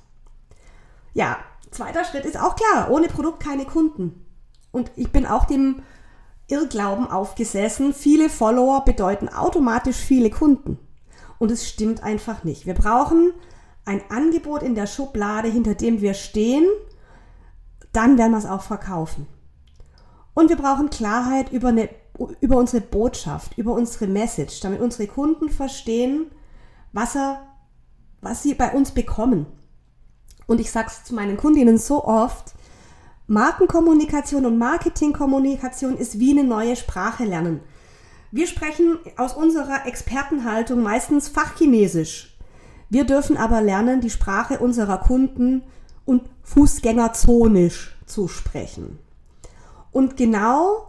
Ja, 1.13 1.39
zweiter 1.71 2.05
Schritt 2.05 2.25
ist 2.25 2.39
auch 2.39 2.57
klar, 2.57 2.91
ohne 2.91 3.09
Produkt 3.09 3.43
keine 3.43 3.65
Kunden. 3.65 4.25
Und 4.73 4.91
ich 4.97 5.11
bin 5.11 5.27
auch 5.27 5.45
dem 5.45 5.83
Irrglauben 6.49 7.07
aufgesessen, 7.07 7.95
viele 7.95 8.29
Follower 8.29 8.85
bedeuten 8.85 9.29
automatisch 9.29 9.97
viele 9.97 10.31
Kunden. 10.31 10.79
Und 11.39 11.51
es 11.51 11.69
stimmt 11.69 12.03
einfach 12.03 12.45
nicht. 12.45 12.67
Wir 12.67 12.75
brauchen 12.75 13.33
ein 13.85 14.03
Angebot 14.11 14.63
in 14.63 14.75
der 14.75 14.87
Schublade, 14.87 15.49
hinter 15.49 15.75
dem 15.75 16.01
wir 16.01 16.15
stehen, 16.15 16.67
dann 17.93 18.19
werden 18.19 18.33
wir 18.33 18.39
es 18.39 18.47
auch 18.47 18.63
verkaufen. 18.63 19.27
Und 20.35 20.49
wir 20.49 20.57
brauchen 20.57 20.91
Klarheit 20.91 21.51
über, 21.53 21.69
eine, 21.69 21.89
über 22.41 22.57
unsere 22.57 22.81
Botschaft, 22.81 23.59
über 23.59 23.73
unsere 23.73 24.07
Message, 24.07 24.61
damit 24.61 24.81
unsere 24.81 25.07
Kunden 25.07 25.49
verstehen, 25.49 26.31
was, 26.93 27.17
er, 27.17 27.43
was 28.21 28.43
sie 28.43 28.55
bei 28.55 28.73
uns 28.73 28.93
bekommen. 28.93 29.47
Und 30.47 30.61
ich 30.61 30.71
sage 30.71 30.89
es 30.89 31.05
zu 31.05 31.15
meinen 31.15 31.37
Kundinnen 31.37 31.79
so 31.79 32.05
oft, 32.05 32.55
Markenkommunikation 33.31 34.45
und 34.45 34.59
Marketingkommunikation 34.59 35.97
ist 35.97 36.19
wie 36.19 36.33
eine 36.33 36.43
neue 36.43 36.75
Sprache 36.75 37.23
lernen. 37.25 37.61
Wir 38.33 38.49
sprechen 38.49 38.99
aus 39.17 39.35
unserer 39.35 39.87
Expertenhaltung 39.87 40.83
meistens 40.83 41.29
Fachchinesisch. 41.29 42.37
Wir 42.89 43.05
dürfen 43.05 43.37
aber 43.37 43.61
lernen, 43.61 44.01
die 44.01 44.11
Sprache 44.11 44.59
unserer 44.59 44.99
Kunden 44.99 45.63
und 46.05 46.23
Fußgängerzonisch 46.43 47.97
zu 48.05 48.27
sprechen. 48.27 48.99
Und 49.93 50.17
genau 50.17 50.89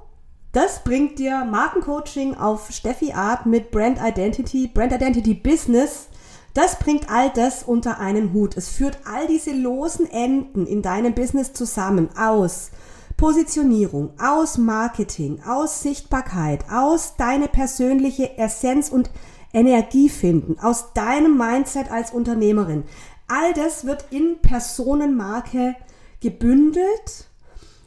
das 0.51 0.83
bringt 0.83 1.19
dir 1.19 1.45
Markencoaching 1.45 2.33
auf 2.33 2.71
Steffi 2.71 3.13
Art 3.13 3.45
mit 3.45 3.69
Brand 3.69 3.99
Identity, 4.03 4.65
Brand 4.65 4.93
Identity 4.93 5.35
Business 5.35 6.09
das 6.53 6.79
bringt 6.79 7.09
all 7.09 7.29
das 7.29 7.63
unter 7.63 7.99
einen 7.99 8.33
Hut. 8.33 8.57
Es 8.57 8.69
führt 8.69 8.99
all 9.05 9.27
diese 9.27 9.51
losen 9.51 10.09
Enden 10.09 10.67
in 10.67 10.81
deinem 10.81 11.13
Business 11.13 11.53
zusammen 11.53 12.09
aus 12.17 12.71
Positionierung, 13.15 14.13
aus 14.19 14.57
Marketing, 14.57 15.41
aus 15.45 15.81
Sichtbarkeit, 15.81 16.65
aus 16.71 17.15
deine 17.17 17.47
persönliche 17.47 18.37
Essenz 18.37 18.89
und 18.89 19.11
Energie 19.53 20.09
finden, 20.09 20.57
aus 20.59 20.93
deinem 20.93 21.37
Mindset 21.37 21.91
als 21.91 22.11
Unternehmerin. 22.11 22.83
All 23.27 23.53
das 23.53 23.85
wird 23.85 24.05
in 24.09 24.39
Personenmarke 24.41 25.75
gebündelt. 26.19 27.27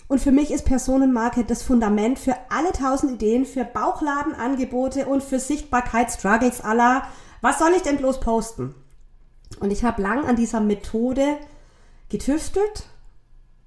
Und 0.06 0.20
für 0.20 0.32
mich 0.32 0.50
ist 0.50 0.66
Personenmarke 0.66 1.44
das 1.44 1.62
Fundament 1.62 2.18
für 2.18 2.36
alle 2.50 2.72
tausend 2.72 3.12
Ideen, 3.12 3.44
für 3.44 3.64
Bauchladenangebote 3.64 5.06
und 5.06 5.22
für 5.22 5.38
Sichtbarkeitsstruggles 5.38 6.60
aller 6.60 7.02
was 7.44 7.58
soll 7.58 7.72
ich 7.76 7.82
denn 7.82 7.98
bloß 7.98 8.20
posten? 8.20 8.74
Und 9.60 9.70
ich 9.70 9.84
habe 9.84 10.00
lang 10.00 10.24
an 10.24 10.34
dieser 10.34 10.60
Methode 10.60 11.36
getüftelt 12.08 12.86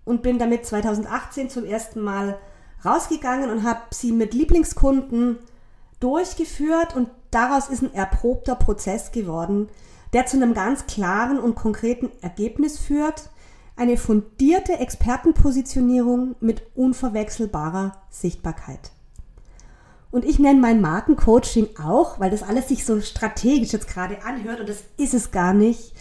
und 0.03 0.23
bin 0.23 0.39
damit 0.39 0.65
2018 0.65 1.51
zum 1.51 1.63
ersten 1.63 2.01
Mal 2.01 2.39
rausgegangen 2.83 3.51
und 3.51 3.63
habe 3.63 3.81
sie 3.91 4.11
mit 4.11 4.33
Lieblingskunden 4.33 5.37
durchgeführt 5.99 6.95
und 6.95 7.09
daraus 7.29 7.69
ist 7.69 7.83
ein 7.83 7.93
erprobter 7.93 8.55
Prozess 8.55 9.11
geworden, 9.11 9.69
der 10.11 10.25
zu 10.25 10.37
einem 10.37 10.55
ganz 10.55 10.87
klaren 10.87 11.37
und 11.37 11.53
konkreten 11.53 12.09
Ergebnis 12.21 12.79
führt. 12.79 13.29
Eine 13.75 13.97
fundierte 13.97 14.79
Expertenpositionierung 14.79 16.35
mit 16.39 16.63
unverwechselbarer 16.73 17.91
Sichtbarkeit. 18.09 18.89
Und 20.17 20.25
ich 20.25 20.39
nenne 20.39 20.59
mein 20.59 20.81
Markencoaching 20.81 21.77
auch, 21.79 22.19
weil 22.19 22.31
das 22.31 22.41
alles 22.41 22.69
sich 22.69 22.85
so 22.85 22.99
strategisch 23.01 23.71
jetzt 23.71 23.87
gerade 23.87 24.25
anhört 24.25 24.59
und 24.59 24.67
das 24.67 24.79
ist 24.97 25.13
es 25.13 25.29
gar 25.29 25.53
nicht. 25.53 25.93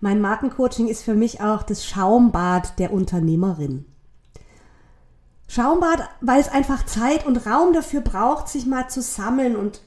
Mein 0.00 0.20
Markencoaching 0.20 0.88
ist 0.88 1.04
für 1.04 1.14
mich 1.14 1.40
auch 1.40 1.62
das 1.62 1.86
Schaumbad 1.86 2.80
der 2.80 2.92
Unternehmerin. 2.92 3.84
Schaumbad, 5.46 6.00
weil 6.20 6.40
es 6.40 6.48
einfach 6.48 6.84
Zeit 6.84 7.24
und 7.24 7.46
Raum 7.46 7.72
dafür 7.72 8.00
braucht, 8.00 8.48
sich 8.48 8.66
mal 8.66 8.88
zu 8.88 9.02
sammeln 9.02 9.54
und 9.54 9.82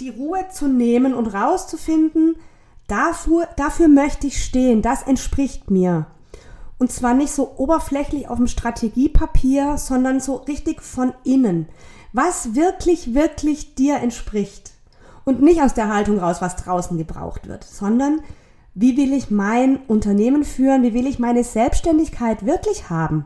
die 0.00 0.10
Ruhe 0.10 0.48
zu 0.50 0.66
nehmen 0.66 1.14
und 1.14 1.28
rauszufinden, 1.28 2.34
dafür, 2.88 3.46
dafür 3.56 3.86
möchte 3.86 4.26
ich 4.26 4.42
stehen, 4.42 4.82
das 4.82 5.04
entspricht 5.04 5.70
mir. 5.70 6.06
Und 6.78 6.90
zwar 6.90 7.14
nicht 7.14 7.30
so 7.30 7.58
oberflächlich 7.58 8.26
auf 8.26 8.38
dem 8.38 8.48
Strategiepapier, 8.48 9.78
sondern 9.78 10.18
so 10.18 10.34
richtig 10.34 10.82
von 10.82 11.14
innen 11.22 11.68
was 12.14 12.54
wirklich, 12.54 13.12
wirklich 13.12 13.74
dir 13.74 13.96
entspricht. 13.96 14.70
Und 15.24 15.42
nicht 15.42 15.60
aus 15.60 15.74
der 15.74 15.92
Haltung 15.92 16.18
raus, 16.18 16.40
was 16.40 16.56
draußen 16.56 16.96
gebraucht 16.96 17.48
wird, 17.48 17.64
sondern 17.64 18.20
wie 18.74 18.96
will 18.96 19.12
ich 19.12 19.30
mein 19.30 19.78
Unternehmen 19.88 20.44
führen, 20.44 20.82
wie 20.82 20.94
will 20.94 21.06
ich 21.06 21.18
meine 21.18 21.44
Selbstständigkeit 21.44 22.46
wirklich 22.46 22.88
haben? 22.88 23.24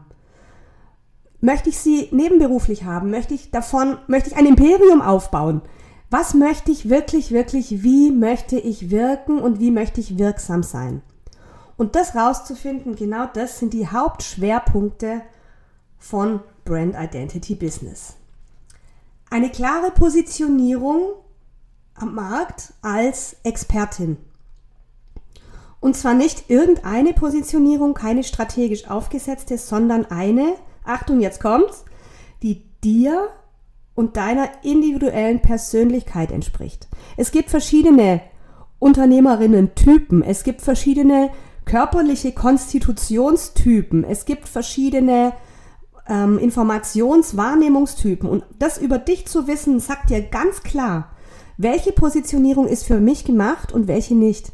Möchte 1.40 1.68
ich 1.68 1.78
sie 1.78 2.08
nebenberuflich 2.12 2.84
haben? 2.84 3.10
Möchte 3.10 3.34
ich 3.34 3.50
davon, 3.50 3.98
möchte 4.06 4.30
ich 4.30 4.36
ein 4.36 4.46
Imperium 4.46 5.02
aufbauen? 5.02 5.60
Was 6.10 6.34
möchte 6.34 6.70
ich 6.70 6.88
wirklich, 6.88 7.30
wirklich, 7.30 7.82
wie 7.82 8.10
möchte 8.10 8.58
ich 8.58 8.90
wirken 8.90 9.38
und 9.38 9.60
wie 9.60 9.70
möchte 9.70 10.00
ich 10.00 10.18
wirksam 10.18 10.62
sein? 10.62 11.02
Und 11.76 11.94
das 11.94 12.14
rauszufinden, 12.14 12.96
genau 12.96 13.26
das 13.32 13.58
sind 13.58 13.74
die 13.74 13.88
Hauptschwerpunkte 13.88 15.20
von 15.98 16.40
Brand 16.64 16.94
Identity 16.98 17.54
Business. 17.54 18.14
Eine 19.30 19.50
klare 19.50 19.90
Positionierung 19.90 21.12
am 21.94 22.14
Markt 22.14 22.72
als 22.82 23.36
Expertin. 23.42 24.16
Und 25.80 25.96
zwar 25.96 26.14
nicht 26.14 26.50
irgendeine 26.50 27.12
Positionierung, 27.12 27.94
keine 27.94 28.24
strategisch 28.24 28.88
aufgesetzte, 28.88 29.58
sondern 29.58 30.06
eine, 30.06 30.54
Achtung, 30.84 31.20
jetzt 31.20 31.40
kommt's, 31.40 31.84
die 32.42 32.62
dir 32.82 33.28
und 33.94 34.16
deiner 34.16 34.48
individuellen 34.62 35.40
Persönlichkeit 35.40 36.30
entspricht. 36.30 36.88
Es 37.16 37.30
gibt 37.30 37.50
verschiedene 37.50 38.20
Unternehmerinnen-Typen, 38.78 40.22
es 40.22 40.44
gibt 40.44 40.62
verschiedene 40.62 41.30
körperliche 41.64 42.32
Konstitutionstypen, 42.32 44.04
es 44.04 44.24
gibt 44.24 44.48
verschiedene 44.48 45.32
ähm, 46.08 46.38
Informationswahrnehmungstypen. 46.38 48.28
Und 48.28 48.44
das 48.58 48.78
über 48.78 48.98
dich 48.98 49.26
zu 49.26 49.46
wissen, 49.46 49.80
sagt 49.80 50.10
dir 50.10 50.22
ganz 50.22 50.62
klar, 50.62 51.10
welche 51.56 51.92
Positionierung 51.92 52.66
ist 52.66 52.84
für 52.84 53.00
mich 53.00 53.24
gemacht 53.24 53.72
und 53.72 53.88
welche 53.88 54.14
nicht. 54.14 54.52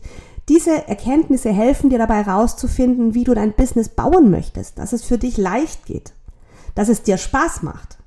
Diese 0.48 0.88
Erkenntnisse 0.88 1.50
helfen 1.50 1.90
dir 1.90 1.98
dabei 1.98 2.22
herauszufinden, 2.22 3.14
wie 3.14 3.24
du 3.24 3.34
dein 3.34 3.54
Business 3.54 3.88
bauen 3.88 4.30
möchtest, 4.30 4.78
dass 4.78 4.92
es 4.92 5.04
für 5.04 5.18
dich 5.18 5.36
leicht 5.36 5.86
geht, 5.86 6.12
dass 6.74 6.88
es 6.88 7.02
dir 7.02 7.16
Spaß 7.16 7.62
macht. 7.62 7.98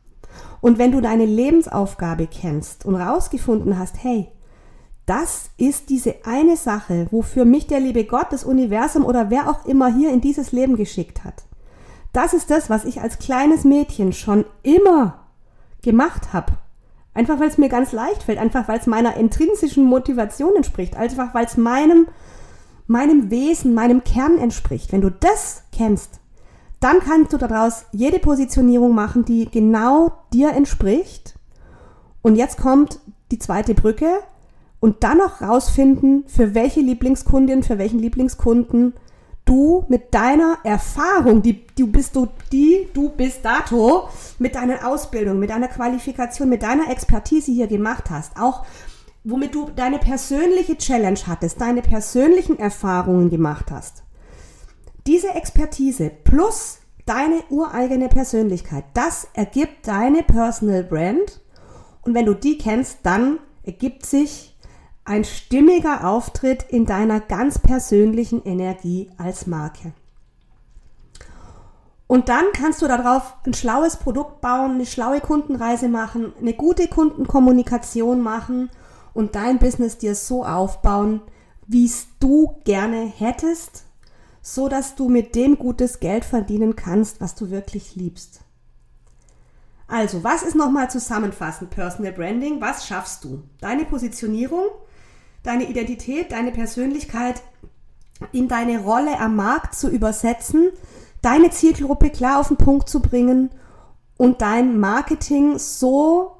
Und 0.61 0.77
wenn 0.77 0.91
du 0.91 1.01
deine 1.01 1.25
Lebensaufgabe 1.25 2.27
kennst 2.27 2.85
und 2.85 2.95
rausgefunden 2.95 3.77
hast, 3.79 4.03
hey, 4.03 4.27
das 5.05 5.51
ist 5.57 5.89
diese 5.89 6.15
eine 6.25 6.57
Sache, 6.57 7.07
wofür 7.11 7.45
mich 7.45 7.67
der 7.67 7.79
liebe 7.79 8.03
Gott, 8.03 8.27
das 8.31 8.43
Universum 8.43 9.05
oder 9.05 9.29
wer 9.29 9.49
auch 9.49 9.65
immer 9.65 9.87
hier 9.93 10.11
in 10.11 10.21
dieses 10.21 10.51
Leben 10.51 10.75
geschickt 10.75 11.23
hat. 11.23 11.45
Das 12.13 12.33
ist 12.33 12.49
das, 12.49 12.69
was 12.69 12.85
ich 12.85 13.01
als 13.01 13.19
kleines 13.19 13.63
Mädchen 13.63 14.13
schon 14.13 14.45
immer 14.63 15.27
gemacht 15.81 16.33
habe. 16.33 16.53
Einfach 17.13 17.39
weil 17.39 17.47
es 17.47 17.57
mir 17.57 17.69
ganz 17.69 17.91
leicht 17.91 18.23
fällt, 18.23 18.37
einfach 18.37 18.67
weil 18.67 18.79
es 18.79 18.85
meiner 18.85 19.17
intrinsischen 19.17 19.85
Motivation 19.85 20.55
entspricht, 20.55 20.95
einfach 20.95 21.33
weil 21.33 21.45
es 21.45 21.57
meinem, 21.57 22.07
meinem 22.85 23.31
Wesen, 23.31 23.73
meinem 23.73 24.03
Kern 24.03 24.37
entspricht. 24.37 24.91
Wenn 24.91 25.01
du 25.01 25.09
das 25.09 25.63
kennst, 25.71 26.19
dann 26.79 26.99
kannst 26.99 27.33
du 27.33 27.37
daraus 27.37 27.85
jede 27.91 28.19
Positionierung 28.19 28.93
machen, 28.93 29.25
die 29.25 29.49
genau 29.49 30.11
dir 30.31 30.51
entspricht. 30.51 31.35
Und 32.21 32.35
jetzt 32.35 32.57
kommt 32.59 32.99
die 33.31 33.39
zweite 33.39 33.73
Brücke 33.73 34.19
und 34.79 35.03
dann 35.03 35.17
noch 35.17 35.41
rausfinden, 35.41 36.25
für 36.27 36.53
welche 36.53 36.81
Lieblingskundin, 36.81 37.63
für 37.63 37.77
welchen 37.77 37.99
Lieblingskunden 37.99 38.93
du 39.47 39.85
mit 39.87 40.13
deiner 40.13 40.57
Erfahrung, 40.63 41.41
die 41.41 41.65
du 41.75 41.87
bist 41.87 42.15
du, 42.15 42.27
die 42.51 42.87
du 42.93 43.09
bis 43.09 43.41
dato 43.41 44.09
mit 44.39 44.55
deiner 44.55 44.87
Ausbildung, 44.87 45.39
mit 45.39 45.49
deiner 45.49 45.67
Qualifikation, 45.67 46.49
mit 46.49 46.63
deiner 46.63 46.89
Expertise 46.91 47.51
hier 47.51 47.67
gemacht 47.67 48.09
hast, 48.09 48.37
auch 48.37 48.65
womit 49.23 49.55
du 49.55 49.69
deine 49.75 49.99
persönliche 49.99 50.77
Challenge 50.77 51.19
hattest, 51.27 51.59
deine 51.59 51.81
persönlichen 51.81 52.59
Erfahrungen 52.59 53.29
gemacht 53.29 53.71
hast. 53.71 54.03
Diese 55.05 55.29
Expertise 55.29 56.11
plus 56.23 56.79
deine 57.05 57.43
ureigene 57.49 58.09
Persönlichkeit, 58.09 58.83
das 58.93 59.27
ergibt 59.33 59.87
deine 59.87 60.23
Personal 60.23 60.83
Brand. 60.83 61.41
Und 62.01 62.13
wenn 62.13 62.25
du 62.25 62.33
die 62.33 62.57
kennst, 62.57 62.99
dann 63.03 63.39
ergibt 63.63 64.05
sich 64.05 64.56
ein 65.07 65.23
stimmiger 65.23 66.05
Auftritt 66.05 66.63
in 66.63 66.85
deiner 66.85 67.21
ganz 67.21 67.59
persönlichen 67.59 68.43
Energie 68.43 69.09
als 69.17 69.47
Marke. 69.47 69.93
Und 72.07 72.29
dann 72.29 72.45
kannst 72.53 72.81
du 72.81 72.87
darauf 72.87 73.35
ein 73.45 73.53
schlaues 73.53 73.97
Produkt 73.97 74.41
bauen, 74.41 74.75
eine 74.75 74.85
schlaue 74.85 75.21
Kundenreise 75.21 75.87
machen, 75.87 76.33
eine 76.39 76.53
gute 76.53 76.87
Kundenkommunikation 76.87 78.21
machen 78.21 78.69
und 79.13 79.35
dein 79.35 79.59
Business 79.59 79.97
dir 79.97 80.13
so 80.13 80.45
aufbauen, 80.45 81.21
wie 81.67 81.85
es 81.85 82.07
du 82.19 82.59
gerne 82.65 83.05
hättest, 83.05 83.85
so 84.41 84.67
dass 84.67 84.95
du 84.95 85.09
mit 85.09 85.35
dem 85.35 85.57
gutes 85.57 85.99
Geld 85.99 86.25
verdienen 86.25 86.75
kannst, 86.75 87.21
was 87.21 87.35
du 87.35 87.49
wirklich 87.49 87.95
liebst. 87.95 88.41
Also, 89.87 90.21
was 90.23 90.43
ist 90.43 90.55
nochmal 90.55 90.89
zusammenfassend 90.89 91.69
Personal 91.69 92.11
Branding? 92.11 92.59
Was 92.59 92.85
schaffst 92.87 93.23
du? 93.23 93.43
Deine 93.61 93.85
Positionierung, 93.85 94.65
deine 95.47 95.69
Identität, 95.69 96.31
deine 96.31 96.51
Persönlichkeit 96.51 97.41
in 98.31 98.47
deine 98.47 98.79
Rolle 98.79 99.19
am 99.19 99.35
Markt 99.35 99.75
zu 99.75 99.89
übersetzen, 99.89 100.71
deine 101.21 101.51
Zielgruppe 101.51 102.09
klar 102.09 102.39
auf 102.39 102.49
den 102.49 102.57
Punkt 102.57 102.89
zu 102.89 103.01
bringen 103.01 103.51
und 104.17 104.41
dein 104.41 104.79
Marketing 104.79 105.57
so 105.57 106.37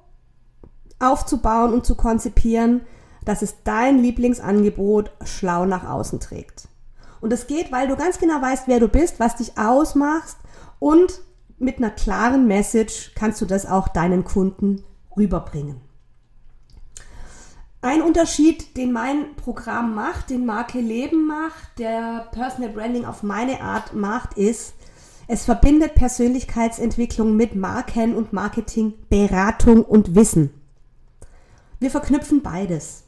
aufzubauen 1.00 1.74
und 1.74 1.86
zu 1.86 1.96
konzipieren, 1.96 2.82
dass 3.24 3.42
es 3.42 3.64
dein 3.64 4.00
Lieblingsangebot 4.00 5.12
schlau 5.24 5.66
nach 5.66 5.88
außen 5.88 6.20
trägt. 6.20 6.68
Und 7.22 7.32
das 7.32 7.48
geht, 7.48 7.72
weil 7.72 7.88
du 7.88 7.96
ganz 7.96 8.20
genau 8.20 8.42
weißt, 8.42 8.68
wer 8.68 8.80
du 8.80 8.88
bist, 8.88 9.20
was 9.20 9.36
dich 9.36 9.58
ausmacht 9.58 10.38
und 10.80 11.22
mit 11.60 11.78
einer 11.78 11.90
klaren 11.90 12.48
Message 12.48 13.14
kannst 13.16 13.42
du 13.42 13.46
das 13.46 13.66
auch 13.66 13.88
deinen 13.88 14.24
Kunden 14.24 14.84
rüberbringen. 15.16 15.82
Ein 17.82 18.02
Unterschied, 18.02 18.76
den 18.76 18.92
mein 18.92 19.36
Programm 19.36 19.94
macht, 19.94 20.32
den 20.32 20.46
Marke 20.46 20.80
Leben 20.80 21.28
macht, 21.28 21.78
der 21.78 22.28
Personal 22.32 22.72
Branding 22.72 23.06
auf 23.06 23.22
meine 23.22 23.62
Art 23.62 23.94
macht, 23.94 24.34
ist, 24.34 24.74
es 25.28 25.46
verbindet 25.46 25.94
Persönlichkeitsentwicklung 25.94 27.36
mit 27.36 27.56
Marken 27.56 28.16
und 28.16 28.34
Marketing, 28.34 28.94
Beratung 29.10 29.84
und 29.84 30.16
Wissen. 30.16 30.52
Wir 31.80 31.92
verknüpfen 31.92 32.42
beides. 32.42 33.04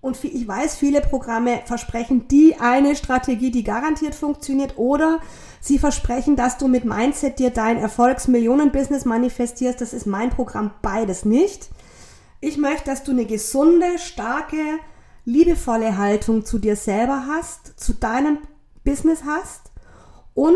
Und 0.00 0.22
ich 0.24 0.48
weiß, 0.48 0.76
viele 0.76 1.02
Programme 1.02 1.60
versprechen 1.66 2.26
die 2.28 2.56
eine 2.58 2.96
Strategie, 2.96 3.50
die 3.50 3.64
garantiert 3.64 4.14
funktioniert, 4.14 4.78
oder 4.78 5.20
sie 5.60 5.78
versprechen, 5.78 6.36
dass 6.36 6.56
du 6.56 6.68
mit 6.68 6.86
Mindset 6.86 7.38
dir 7.38 7.50
dein 7.50 7.76
Erfolgsmillionen-Business 7.76 9.04
manifestierst. 9.04 9.80
Das 9.80 9.92
ist 9.92 10.06
mein 10.06 10.30
Programm 10.30 10.70
beides 10.80 11.26
nicht. 11.26 11.68
Ich 12.40 12.56
möchte, 12.56 12.86
dass 12.86 13.04
du 13.04 13.10
eine 13.12 13.26
gesunde, 13.26 13.98
starke, 13.98 14.78
liebevolle 15.24 15.98
Haltung 15.98 16.44
zu 16.44 16.58
dir 16.58 16.74
selber 16.76 17.26
hast, 17.26 17.78
zu 17.78 17.92
deinem 17.92 18.38
Business 18.82 19.24
hast 19.26 19.70
und 20.34 20.54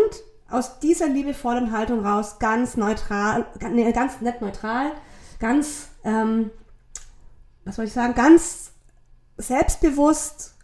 aus 0.49 0.79
dieser 0.79 1.09
liebevollen 1.09 1.73
Haltung 1.73 2.05
raus 2.07 2.39
ganz 2.39 2.77
neutral, 2.77 3.47
ganz 3.59 4.21
nett 4.21 4.41
neutral, 4.41 4.93
ganz, 5.39 5.89
ähm, 6.05 6.51
was 7.65 7.77
soll 7.77 7.87
ich 7.87 7.93
sagen, 7.93 8.15
ganz 8.15 8.71
selbstbewusst 9.37 10.55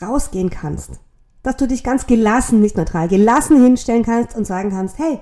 rausgehen 0.00 0.50
kannst. 0.50 1.00
Dass 1.42 1.56
du 1.56 1.66
dich 1.66 1.82
ganz 1.82 2.06
gelassen, 2.06 2.60
nicht 2.60 2.76
neutral, 2.76 3.08
gelassen 3.08 3.62
hinstellen 3.62 4.04
kannst 4.04 4.36
und 4.36 4.46
sagen 4.46 4.70
kannst, 4.70 4.98
hey, 4.98 5.20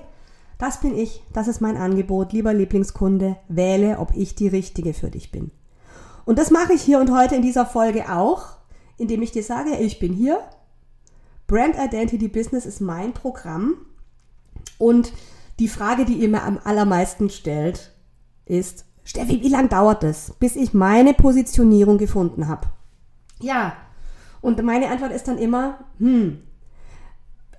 das 0.63 0.79
bin 0.79 0.97
ich, 0.97 1.21
das 1.33 1.49
ist 1.49 1.59
mein 1.59 1.75
Angebot, 1.75 2.31
lieber 2.31 2.53
Lieblingskunde, 2.53 3.35
wähle, 3.49 3.99
ob 3.99 4.15
ich 4.15 4.33
die 4.33 4.47
Richtige 4.47 4.93
für 4.93 5.09
dich 5.09 5.29
bin. 5.29 5.51
Und 6.23 6.39
das 6.39 6.51
mache 6.51 6.71
ich 6.71 6.81
hier 6.81 7.01
und 7.01 7.11
heute 7.11 7.35
in 7.35 7.41
dieser 7.41 7.65
Folge 7.65 8.09
auch, 8.09 8.45
indem 8.97 9.21
ich 9.23 9.33
dir 9.33 9.43
sage, 9.43 9.75
ich 9.75 9.99
bin 9.99 10.13
hier. 10.13 10.39
Brand 11.47 11.75
Identity 11.77 12.29
Business 12.29 12.65
ist 12.65 12.79
mein 12.79 13.11
Programm. 13.11 13.75
Und 14.77 15.11
die 15.59 15.67
Frage, 15.67 16.05
die 16.05 16.13
ihr 16.13 16.29
mir 16.29 16.43
am 16.43 16.57
allermeisten 16.63 17.29
stellt, 17.29 17.93
ist, 18.45 18.85
Steffi, 19.03 19.41
wie 19.41 19.49
lange 19.49 19.67
dauert 19.67 20.05
es, 20.05 20.31
bis 20.39 20.55
ich 20.55 20.73
meine 20.73 21.13
Positionierung 21.13 21.97
gefunden 21.97 22.47
habe? 22.47 22.67
Ja, 23.41 23.75
und 24.39 24.63
meine 24.63 24.89
Antwort 24.89 25.11
ist 25.11 25.27
dann 25.27 25.39
immer, 25.39 25.79
hm, 25.99 26.41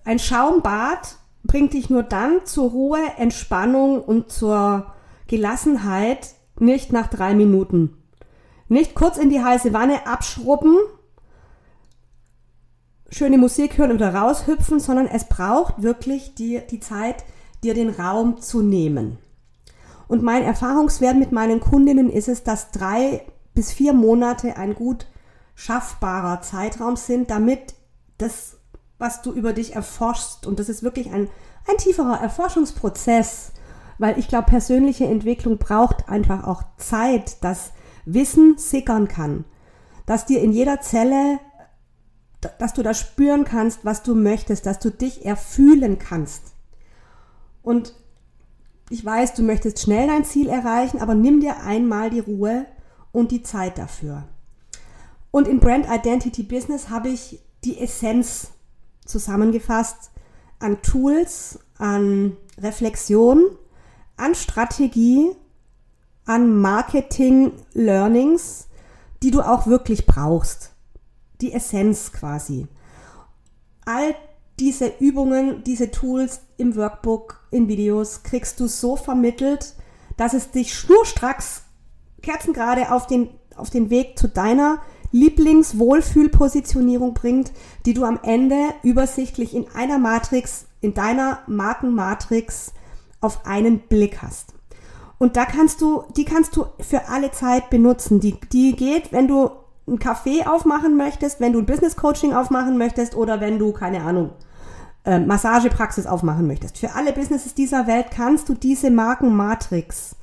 ein 0.07 0.19
Schaumbad 0.19 1.19
bringt 1.45 1.75
dich 1.75 1.91
nur 1.91 2.03
dann 2.03 2.45
zur 2.45 2.71
Ruhe, 2.71 3.01
Entspannung 3.17 4.03
und 4.03 4.33
zur 4.33 4.93
Gelassenheit 5.29 6.35
nicht 6.59 6.93
nach 6.93 7.09
drei 7.09 7.35
Minuten. 7.35 7.97
Nicht 8.69 8.95
kurz 8.95 9.19
in 9.19 9.31
die 9.31 9.43
heiße 9.43 9.73
Wanne 9.73 10.07
abschrubben, 10.07 10.77
schöne 13.11 13.39
Musik 13.39 13.79
hören 13.79 13.93
oder 13.93 14.15
raushüpfen, 14.15 14.81
sondern 14.81 15.07
es 15.07 15.29
braucht 15.29 15.83
wirklich 15.83 16.35
die, 16.35 16.61
die 16.69 16.81
Zeit, 16.81 17.25
dir 17.63 17.75
den 17.75 17.91
Raum 17.91 18.41
zu 18.41 18.63
nehmen. 18.63 19.19
Und 20.09 20.23
mein 20.23 20.43
Erfahrungswert 20.43 21.17
mit 21.17 21.33
meinen 21.33 21.61
Kundinnen 21.61 22.11
ist 22.11 22.29
es, 22.29 22.43
dass 22.43 22.71
drei 22.73 23.25
bis 23.55 23.73
vier 23.73 23.93
Monate 23.93 24.57
ein 24.57 24.75
gut 24.75 25.07
schaffbarer 25.55 26.43
Zeitraum 26.43 26.97
sind, 26.97 27.31
damit 27.31 27.75
das 28.19 28.54
was 28.99 29.23
du 29.23 29.33
über 29.33 29.53
dich 29.53 29.75
erforschst. 29.75 30.47
Und 30.47 30.59
das 30.59 30.69
ist 30.69 30.83
wirklich 30.83 31.13
ein, 31.13 31.29
ein 31.69 31.77
tieferer 31.79 32.21
Erforschungsprozess, 32.21 33.53
weil 33.99 34.19
ich 34.19 34.29
glaube, 34.29 34.47
persönliche 34.47 35.07
Entwicklung 35.07 35.59
braucht 35.59 36.09
einfach 36.09 36.45
auch 36.45 36.63
Zeit, 36.77 37.43
dass 37.43 37.73
Wissen 38.05 38.59
sickern 38.59 39.09
kann, 39.09 39.45
dass 40.07 40.27
dir 40.27 40.43
in 40.43 40.53
jeder 40.53 40.81
Zelle, 40.81 41.39
dass 42.59 42.75
du 42.75 42.83
da 42.83 42.93
spüren 42.93 43.45
kannst, 43.45 43.85
was 43.85 44.03
du 44.03 44.15
möchtest, 44.15 44.67
dass 44.67 44.79
du 44.79 44.91
dich 44.91 45.25
erfühlen 45.25 45.99
kannst. 45.99 46.55
Und 47.63 47.95
ich 48.91 49.05
weiß, 49.05 49.35
du 49.35 49.43
möchtest 49.43 49.81
schnell 49.81 50.07
dein 50.07 50.25
Ziel 50.25 50.49
erreichen, 50.49 51.01
aber 51.01 51.15
nimm 51.15 51.41
dir 51.41 51.63
einmal 51.63 52.11
die 52.11 52.21
Ruhe 52.21 52.67
und 53.13 53.31
die 53.31 53.43
Zeit 53.43 53.79
dafür. 53.79 54.25
Und 55.31 55.49
in 55.49 55.59
Brand 55.59 55.87
Identity 55.91 56.43
Business 56.43 56.91
habe 56.91 57.09
ich 57.09 57.41
die 57.65 57.81
Essenz 57.81 58.51
zusammengefasst 59.05 60.11
an 60.59 60.83
Tools, 60.83 61.59
an 61.79 62.37
Reflexion, 62.59 63.45
an 64.17 64.35
Strategie, 64.35 65.31
an 66.25 66.61
Marketing 66.61 67.53
Learnings, 67.73 68.69
die 69.23 69.31
du 69.31 69.43
auch 69.43 69.67
wirklich 69.67 70.07
brauchst. 70.07 70.73
Die 71.41 71.53
Essenz 71.53 72.13
quasi. 72.13 72.67
All 73.85 74.15
diese 74.59 74.87
Übungen, 75.01 75.65
diese 75.65 75.91
Tools 75.91 76.41
im 76.57 76.77
Workbook, 76.77 77.47
in 77.51 77.69
Videos 77.69 78.23
kriegst 78.23 78.61
du 78.61 78.67
so 78.67 78.97
vermittelt, 78.97 79.75
dass 80.17 80.33
es 80.33 80.51
dich 80.51 80.75
schnurstracks 80.75 81.63
kerzengerade 82.23 82.93
auf 82.93 83.07
den, 83.07 83.29
auf 83.57 83.71
den 83.71 83.91
Weg 83.91 84.19
zu 84.19 84.29
deiner 84.29 84.81
Lieblingswohlfühlpositionierung 85.15 87.15
bringt, 87.15 87.53
die 87.87 87.95
du 87.95 88.05
am 88.05 88.19
Ende 88.25 88.57
übersichtlich 88.83 89.55
in 89.55 89.67
einer 89.73 89.99
Matrix, 89.99 90.67
in 90.81 90.93
deiner 90.93 91.39
Markenmatrix 91.47 92.73
auf 93.21 93.47
einen 93.47 93.79
Blick 93.79 94.23
hast. 94.23 94.55
Und 95.19 95.37
da 95.37 95.45
kannst 95.45 95.81
du, 95.81 96.03
die 96.17 96.25
kannst 96.25 96.57
du 96.57 96.67
für 96.81 97.09
alle 97.09 97.31
Zeit 97.31 97.71
benutzen. 97.71 98.19
Die, 98.19 98.35
die 98.53 98.75
geht, 98.75 99.13
wenn 99.13 99.29
du 99.29 99.51
ein 99.87 100.01
Café 100.01 100.49
aufmachen 100.49 100.97
möchtest, 100.97 101.39
wenn 101.39 101.53
du 101.53 101.61
ein 101.61 101.67
Business 101.67 101.95
Coaching 101.95 102.35
aufmachen 102.35 102.77
möchtest 102.77 103.15
oder 103.15 103.41
wenn 103.41 103.61
du, 103.61 103.71
keine 103.71 104.03
Ahnung, 104.03 104.31
äh, 105.05 105.21
Massagepraxis 105.21 106.07
aufmachen 106.07 106.49
möchtest. 106.49 106.79
Für 106.79 106.97
alle 106.97 107.13
Businesses 107.13 107.55
dieser 107.55 107.87
Welt 107.87 108.07
kannst 108.11 108.49
du 108.49 108.55
diese 108.55 108.91
Markenmatrix 108.91 110.17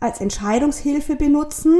als 0.00 0.20
Entscheidungshilfe 0.20 1.14
benutzen. 1.14 1.76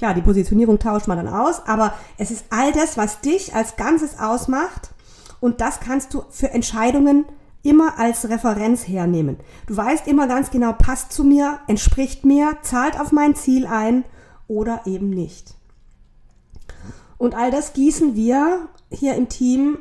Klar, 0.00 0.14
die 0.14 0.22
Positionierung 0.22 0.78
tauscht 0.78 1.08
man 1.08 1.18
dann 1.18 1.28
aus, 1.28 1.60
aber 1.66 1.92
es 2.16 2.30
ist 2.30 2.46
all 2.48 2.72
das, 2.72 2.96
was 2.96 3.20
dich 3.20 3.54
als 3.54 3.76
Ganzes 3.76 4.18
ausmacht 4.18 4.94
und 5.40 5.60
das 5.60 5.78
kannst 5.78 6.14
du 6.14 6.22
für 6.30 6.48
Entscheidungen 6.52 7.26
immer 7.62 7.98
als 7.98 8.30
Referenz 8.30 8.88
hernehmen. 8.88 9.36
Du 9.66 9.76
weißt 9.76 10.08
immer 10.08 10.26
ganz 10.26 10.50
genau, 10.50 10.72
passt 10.72 11.12
zu 11.12 11.22
mir, 11.22 11.58
entspricht 11.66 12.24
mir, 12.24 12.56
zahlt 12.62 12.98
auf 12.98 13.12
mein 13.12 13.34
Ziel 13.34 13.66
ein 13.66 14.06
oder 14.48 14.86
eben 14.86 15.10
nicht. 15.10 15.52
Und 17.18 17.34
all 17.34 17.50
das 17.50 17.74
gießen 17.74 18.16
wir 18.16 18.70
hier 18.90 19.16
im 19.16 19.28
Team 19.28 19.80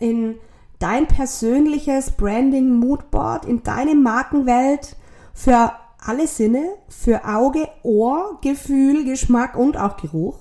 in 0.00 0.36
dein 0.78 1.06
persönliches 1.06 2.12
Branding 2.12 2.74
Moodboard, 2.76 3.44
in 3.44 3.62
deine 3.62 3.96
Markenwelt 3.96 4.96
für 5.34 5.72
alle 6.04 6.26
Sinne, 6.26 6.64
für 6.88 7.24
Auge, 7.24 7.68
Ohr, 7.82 8.38
Gefühl, 8.42 9.04
Geschmack 9.04 9.56
und 9.56 9.76
auch 9.76 9.96
Geruch. 9.96 10.38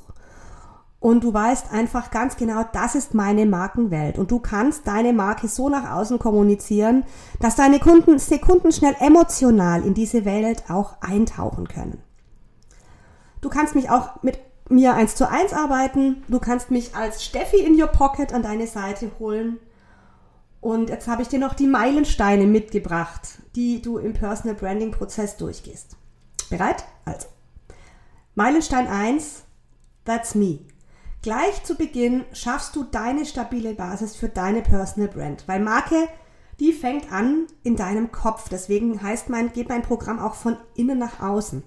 Und 1.00 1.24
du 1.24 1.34
weißt 1.34 1.72
einfach 1.72 2.12
ganz 2.12 2.36
genau, 2.36 2.64
das 2.74 2.94
ist 2.94 3.16
meine 3.16 3.48
Markenwelt. 3.48 4.20
Und 4.20 4.30
du 4.30 4.40
kannst 4.40 4.86
deine 4.86 5.14
Marke 5.14 5.48
so 5.48 5.68
nach 5.68 5.96
außen 5.96 6.20
kommunizieren, 6.20 7.06
dass 7.40 7.56
deine 7.56 7.80
Kunden 7.80 8.20
sekundenschnell 8.20 8.96
emotional 9.00 9.84
in 9.84 9.96
diese 9.96 10.26
Welt 10.26 10.66
auch 10.70 11.02
eintauchen 11.02 11.68
können. 11.68 12.04
Du 13.42 13.50
kannst 13.50 13.74
mich 13.74 13.90
auch 13.90 14.22
mit 14.22 14.40
mir 14.70 14.94
eins 14.94 15.16
zu 15.16 15.28
eins 15.28 15.54
arbeiten. 15.54 16.24
Du 16.28 16.40
kannst 16.40 16.70
mich 16.70 16.96
als 16.96 17.24
Steffi 17.24 17.58
in 17.58 17.82
your 17.82 17.88
pocket 17.88 18.32
an 18.32 18.44
deine 18.44 18.68
Seite 18.68 19.10
holen. 19.18 19.58
Und 20.62 20.90
jetzt 20.90 21.08
habe 21.08 21.24
ich 21.24 21.28
dir 21.28 21.40
noch 21.40 21.56
die 21.56 21.68
Meilensteine 21.68 22.46
mitgebracht, 22.46 23.40
die 23.56 23.82
du 23.82 23.98
im 23.98 24.14
Personal 24.14 24.56
Branding 24.56 24.92
Prozess 24.92 25.36
durchgehst. 25.36 25.98
Bereit? 26.50 26.86
Also. 27.04 27.28
Meilenstein 28.36 28.88
1, 28.88 29.44
that's 30.06 30.36
me. 30.36 30.60
Gleich 31.24 31.64
zu 31.64 31.76
Beginn 31.76 32.26
schaffst 32.32 32.76
du 32.76 32.84
deine 32.84 33.26
stabile 33.26 33.74
Basis 33.74 34.16
für 34.16 34.30
deine 34.30 34.62
Personal 34.62 35.10
Brand, 35.10 35.48
weil 35.48 35.60
Marke, 35.60 36.08
die 36.60 36.74
fängt 36.74 37.12
an 37.12 37.48
in 37.64 37.76
deinem 37.76 38.12
Kopf. 38.12 38.48
Deswegen 38.50 39.02
heißt 39.02 39.30
mein, 39.30 39.52
geht 39.54 39.70
mein 39.70 39.82
Programm 39.82 40.20
auch 40.20 40.36
von 40.36 40.58
innen 40.76 41.00
nach 41.00 41.20
außen. 41.22 41.64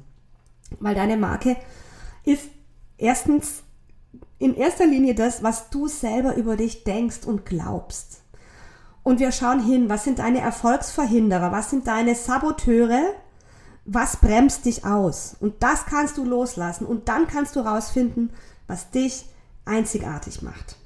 Weil 0.81 0.95
deine 0.95 1.17
Marke 1.17 1.57
ist 2.25 2.49
erstens 2.97 3.63
in 4.39 4.55
erster 4.55 4.87
Linie 4.87 5.15
das, 5.15 5.43
was 5.43 5.71
du 5.71 5.89
selber 5.89 6.37
über 6.37 6.57
dich 6.57 6.85
denkst 6.85 7.25
und 7.25 7.45
glaubst. 7.45 8.24
Und 9.05 9.21
wir 9.21 9.31
schauen 9.31 9.63
hin, 9.63 9.89
was 9.89 10.03
sind 10.03 10.19
deine 10.19 10.41
Erfolgsverhinderer, 10.41 11.53
was 11.53 11.71
sind 11.71 11.87
deine 11.87 12.17
Saboteure, 12.17 13.13
was 13.85 14.17
bremst 14.17 14.65
dich 14.65 14.85
aus. 14.85 15.37
Und 15.39 15.63
das 15.63 15.87
kannst 15.87 16.17
du 16.17 16.25
loslassen 16.25 16.87
und 16.87 17.09
dann 17.09 17.29
kannst 17.29 17.55
du 17.55 17.61
rausfinden, 17.61 18.31
was 18.67 18.91
dich 18.91 19.27
einzigartig 19.67 20.43
macht. 20.43 20.77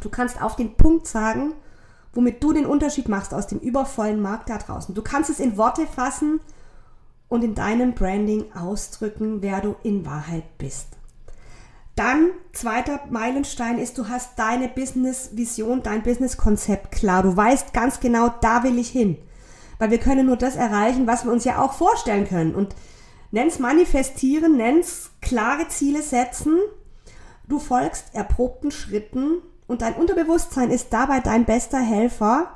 Du 0.00 0.08
kannst 0.08 0.40
auf 0.40 0.56
den 0.56 0.76
Punkt 0.76 1.08
sagen, 1.08 1.54
womit 2.12 2.42
du 2.42 2.52
den 2.52 2.66
Unterschied 2.66 3.08
machst 3.08 3.34
aus 3.34 3.48
dem 3.48 3.58
übervollen 3.58 4.22
Markt 4.22 4.48
da 4.48 4.58
draußen. 4.58 4.94
Du 4.94 5.02
kannst 5.02 5.28
es 5.28 5.40
in 5.40 5.56
Worte 5.56 5.86
fassen 5.86 6.40
und 7.28 7.42
in 7.42 7.56
deinem 7.56 7.94
Branding 7.94 8.52
ausdrücken, 8.54 9.42
wer 9.42 9.60
du 9.60 9.74
in 9.82 10.06
Wahrheit 10.06 10.56
bist. 10.58 10.99
Dann, 11.96 12.30
zweiter 12.52 13.00
Meilenstein 13.10 13.78
ist, 13.78 13.98
du 13.98 14.08
hast 14.08 14.38
deine 14.38 14.68
Business-Vision, 14.68 15.82
dein 15.82 16.02
Business-Konzept 16.02 16.92
klar. 16.92 17.22
Du 17.22 17.36
weißt 17.36 17.74
ganz 17.74 18.00
genau, 18.00 18.32
da 18.40 18.62
will 18.62 18.78
ich 18.78 18.88
hin. 18.88 19.16
Weil 19.78 19.90
wir 19.90 19.98
können 19.98 20.26
nur 20.26 20.36
das 20.36 20.56
erreichen, 20.56 21.06
was 21.06 21.24
wir 21.24 21.32
uns 21.32 21.44
ja 21.44 21.60
auch 21.60 21.72
vorstellen 21.72 22.26
können. 22.26 22.54
Und 22.54 22.74
nenn's 23.30 23.58
manifestieren, 23.58 24.56
nenn's 24.56 25.10
klare 25.20 25.68
Ziele 25.68 26.02
setzen 26.02 26.58
Du 27.50 27.58
folgst 27.58 28.14
erprobten 28.14 28.70
Schritten 28.70 29.42
und 29.66 29.82
dein 29.82 29.94
Unterbewusstsein 29.94 30.70
ist 30.70 30.92
dabei 30.92 31.18
dein 31.18 31.46
bester 31.46 31.80
Helfer. 31.80 32.54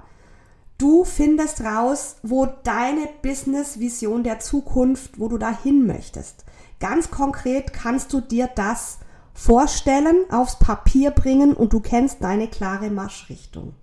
Du 0.78 1.04
findest 1.04 1.62
raus, 1.62 2.18
wo 2.22 2.46
deine 2.46 3.08
Business-Vision 3.20 4.22
der 4.22 4.38
Zukunft, 4.38 5.18
wo 5.18 5.26
du 5.26 5.36
dahin 5.36 5.84
möchtest. 5.84 6.44
Ganz 6.78 7.10
konkret 7.10 7.72
kannst 7.72 8.12
du 8.12 8.20
dir 8.20 8.48
das 8.54 9.00
vorstellen, 9.34 10.24
aufs 10.30 10.58
Papier 10.58 11.10
bringen 11.10 11.52
und 11.52 11.72
du 11.72 11.80
kennst 11.80 12.22
deine 12.22 12.48
klare 12.48 12.88
Marschrichtung. 12.88 13.74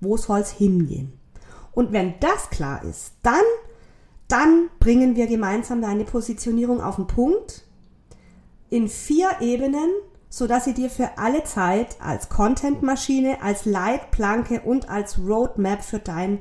Wo 0.00 0.16
soll 0.16 0.40
es 0.40 0.50
hingehen? 0.50 1.12
Und 1.72 1.92
wenn 1.92 2.14
das 2.18 2.50
klar 2.50 2.82
ist, 2.82 3.12
dann, 3.22 3.44
dann 4.26 4.70
bringen 4.80 5.14
wir 5.14 5.28
gemeinsam 5.28 5.80
deine 5.80 6.04
Positionierung 6.04 6.80
auf 6.80 6.96
den 6.96 7.06
Punkt 7.06 7.64
in 8.70 8.88
vier 8.88 9.30
Ebenen 9.40 9.90
so 10.30 10.46
dass 10.46 10.64
sie 10.64 10.74
dir 10.74 10.90
für 10.90 11.16
alle 11.16 11.44
Zeit 11.44 11.96
als 12.00 12.28
Contentmaschine, 12.28 13.42
als 13.42 13.64
Leitplanke 13.64 14.60
und 14.60 14.88
als 14.88 15.18
Roadmap 15.18 15.82
für 15.82 15.98
dein 15.98 16.40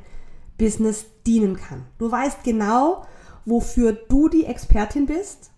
Business 0.58 1.06
dienen 1.26 1.56
kann. 1.56 1.86
Du 1.98 2.12
weißt 2.12 2.44
genau, 2.44 3.06
wofür 3.46 3.94
du 3.94 4.28
die 4.28 4.46
Expertin 4.46 5.06
bist, 5.06 5.52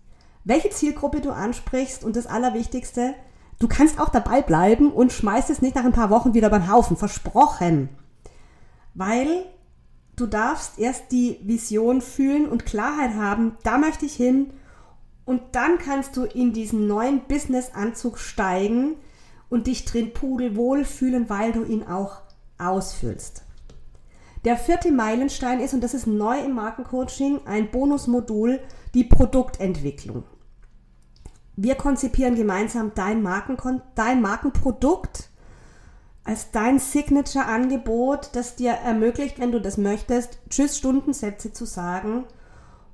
welche 0.43 0.69
Zielgruppe 0.69 1.21
du 1.21 1.31
ansprichst 1.31 2.03
und 2.03 2.15
das 2.15 2.27
Allerwichtigste, 2.27 3.13
du 3.59 3.67
kannst 3.67 3.99
auch 3.99 4.09
dabei 4.09 4.41
bleiben 4.41 4.91
und 4.91 5.11
schmeißt 5.11 5.49
es 5.49 5.61
nicht 5.61 5.75
nach 5.75 5.85
ein 5.85 5.91
paar 5.91 6.09
Wochen 6.09 6.33
wieder 6.33 6.49
beim 6.49 6.71
Haufen, 6.71 6.97
versprochen. 6.97 7.89
Weil 8.93 9.45
du 10.15 10.25
darfst 10.25 10.79
erst 10.79 11.11
die 11.11 11.39
Vision 11.43 12.01
fühlen 12.01 12.47
und 12.47 12.65
Klarheit 12.65 13.15
haben, 13.15 13.57
da 13.63 13.77
möchte 13.77 14.05
ich 14.05 14.15
hin 14.15 14.51
und 15.25 15.41
dann 15.51 15.77
kannst 15.77 16.17
du 16.17 16.23
in 16.23 16.53
diesen 16.53 16.87
neuen 16.87 17.21
Business-Anzug 17.27 18.17
steigen 18.17 18.95
und 19.49 19.67
dich 19.67 19.85
drin 19.85 20.13
pudelwohl 20.13 20.85
fühlen, 20.85 21.29
weil 21.29 21.51
du 21.51 21.63
ihn 21.63 21.83
auch 21.83 22.21
ausfüllst. 22.57 23.43
Der 24.45 24.57
vierte 24.57 24.91
Meilenstein 24.91 25.59
ist, 25.59 25.73
und 25.73 25.81
das 25.81 25.93
ist 25.93 26.07
neu 26.07 26.39
im 26.39 26.53
Markencoaching, 26.53 27.41
ein 27.45 27.71
Bonusmodul, 27.71 28.59
die 28.93 29.03
Produktentwicklung. 29.03 30.23
Wir 31.55 31.75
konzipieren 31.75 32.35
gemeinsam 32.35 32.93
dein, 32.95 33.21
Markenkon 33.21 33.81
dein 33.95 34.21
Markenprodukt 34.21 35.29
als 36.23 36.51
dein 36.51 36.79
Signature-Angebot, 36.79 38.29
das 38.33 38.55
dir 38.55 38.71
ermöglicht, 38.71 39.39
wenn 39.39 39.51
du 39.51 39.59
das 39.59 39.77
möchtest, 39.77 40.39
Tschüss-Stundensätze 40.49 41.53
zu 41.53 41.65
sagen 41.65 42.25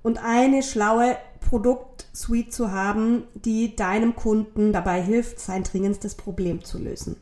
und 0.03 0.23
eine 0.23 0.63
schlaue 0.63 1.17
Produktsuite 1.41 2.49
zu 2.49 2.71
haben, 2.71 3.23
die 3.34 3.75
deinem 3.75 4.15
Kunden 4.15 4.71
dabei 4.71 5.01
hilft, 5.01 5.39
sein 5.39 5.63
dringendstes 5.63 6.15
Problem 6.15 6.63
zu 6.63 6.77
lösen. 6.79 7.17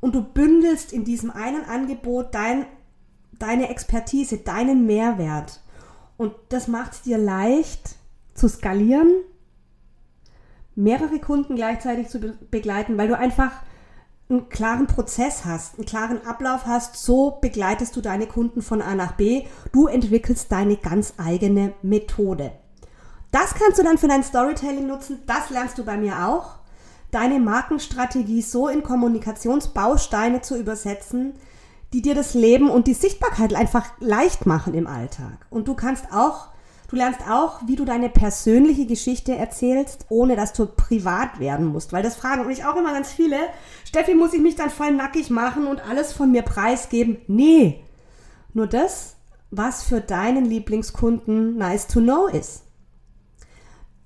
Und 0.00 0.14
du 0.14 0.22
bündelst 0.22 0.92
in 0.92 1.04
diesem 1.04 1.30
einen 1.30 1.64
Angebot 1.64 2.34
dein, 2.34 2.66
deine 3.38 3.68
Expertise, 3.68 4.38
deinen 4.38 4.86
Mehrwert. 4.86 5.60
Und 6.16 6.34
das 6.50 6.68
macht 6.68 6.92
es 6.92 7.02
dir 7.02 7.18
leicht 7.18 7.96
zu 8.34 8.48
skalieren, 8.48 9.12
mehrere 10.74 11.18
Kunden 11.18 11.56
gleichzeitig 11.56 12.08
zu 12.08 12.20
be 12.20 12.38
begleiten, 12.50 12.96
weil 12.96 13.08
du 13.08 13.16
einfach 13.16 13.52
einen 14.28 14.48
klaren 14.48 14.86
Prozess 14.86 15.44
hast, 15.44 15.76
einen 15.76 15.86
klaren 15.86 16.26
Ablauf 16.26 16.66
hast. 16.66 16.96
So 16.96 17.38
begleitest 17.40 17.94
du 17.96 18.00
deine 18.00 18.26
Kunden 18.26 18.62
von 18.62 18.80
A 18.80 18.94
nach 18.94 19.12
B. 19.12 19.44
Du 19.72 19.86
entwickelst 19.86 20.50
deine 20.50 20.76
ganz 20.76 21.14
eigene 21.18 21.74
Methode. 21.82 22.52
Das 23.30 23.54
kannst 23.54 23.78
du 23.78 23.82
dann 23.82 23.98
für 23.98 24.08
dein 24.08 24.22
Storytelling 24.22 24.86
nutzen. 24.86 25.20
Das 25.26 25.50
lernst 25.50 25.78
du 25.78 25.84
bei 25.84 25.96
mir 25.96 26.26
auch. 26.28 26.56
Deine 27.10 27.40
Markenstrategie 27.40 28.42
so 28.42 28.68
in 28.68 28.82
Kommunikationsbausteine 28.82 30.40
zu 30.40 30.58
übersetzen, 30.58 31.34
die 31.92 32.02
dir 32.02 32.14
das 32.14 32.34
Leben 32.34 32.70
und 32.70 32.86
die 32.86 32.94
Sichtbarkeit 32.94 33.54
einfach 33.54 33.90
leicht 34.00 34.46
machen 34.46 34.74
im 34.74 34.86
Alltag. 34.86 35.46
Und 35.50 35.68
du 35.68 35.74
kannst 35.74 36.06
auch 36.12 36.52
Du 36.92 36.98
lernst 36.98 37.22
auch, 37.26 37.62
wie 37.66 37.74
du 37.74 37.86
deine 37.86 38.10
persönliche 38.10 38.84
Geschichte 38.84 39.34
erzählst, 39.34 40.04
ohne 40.10 40.36
dass 40.36 40.52
du 40.52 40.66
privat 40.66 41.40
werden 41.40 41.64
musst. 41.64 41.94
Weil 41.94 42.02
das 42.02 42.16
fragen 42.16 42.46
mich 42.46 42.66
auch 42.66 42.76
immer 42.76 42.92
ganz 42.92 43.10
viele. 43.10 43.38
Steffi, 43.86 44.14
muss 44.14 44.34
ich 44.34 44.42
mich 44.42 44.56
dann 44.56 44.68
voll 44.68 44.90
nackig 44.90 45.30
machen 45.30 45.66
und 45.66 45.80
alles 45.88 46.12
von 46.12 46.30
mir 46.30 46.42
preisgeben? 46.42 47.16
Nee. 47.28 47.82
Nur 48.52 48.66
das, 48.66 49.16
was 49.50 49.82
für 49.82 50.02
deinen 50.02 50.44
Lieblingskunden 50.44 51.56
nice 51.56 51.86
to 51.86 52.00
know 52.00 52.26
ist. 52.26 52.64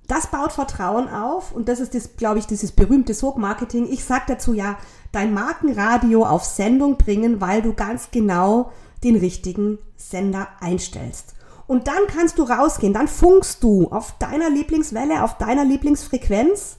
Das 0.07 0.27
baut 0.27 0.53
Vertrauen 0.53 1.09
auf 1.09 1.51
und 1.51 1.67
das 1.67 1.81
ist, 1.81 1.93
das, 1.93 2.15
glaube 2.15 2.39
ich, 2.39 2.47
dieses 2.47 2.71
berühmte 2.71 3.13
Sog-Marketing. 3.13 3.87
Ich 3.91 4.05
sage 4.05 4.23
dazu 4.27 4.53
ja, 4.53 4.77
dein 5.11 5.33
Markenradio 5.33 6.25
auf 6.25 6.45
Sendung 6.45 6.97
bringen, 6.97 7.41
weil 7.41 7.61
du 7.61 7.73
ganz 7.73 8.09
genau 8.11 8.71
den 9.03 9.17
richtigen 9.17 9.79
Sender 9.97 10.47
einstellst. 10.61 11.35
Und 11.67 11.87
dann 11.87 12.07
kannst 12.07 12.39
du 12.39 12.43
rausgehen, 12.43 12.93
dann 12.93 13.09
funkst 13.09 13.61
du 13.61 13.89
auf 13.91 14.17
deiner 14.19 14.49
Lieblingswelle, 14.49 15.23
auf 15.23 15.37
deiner 15.37 15.65
Lieblingsfrequenz 15.65 16.77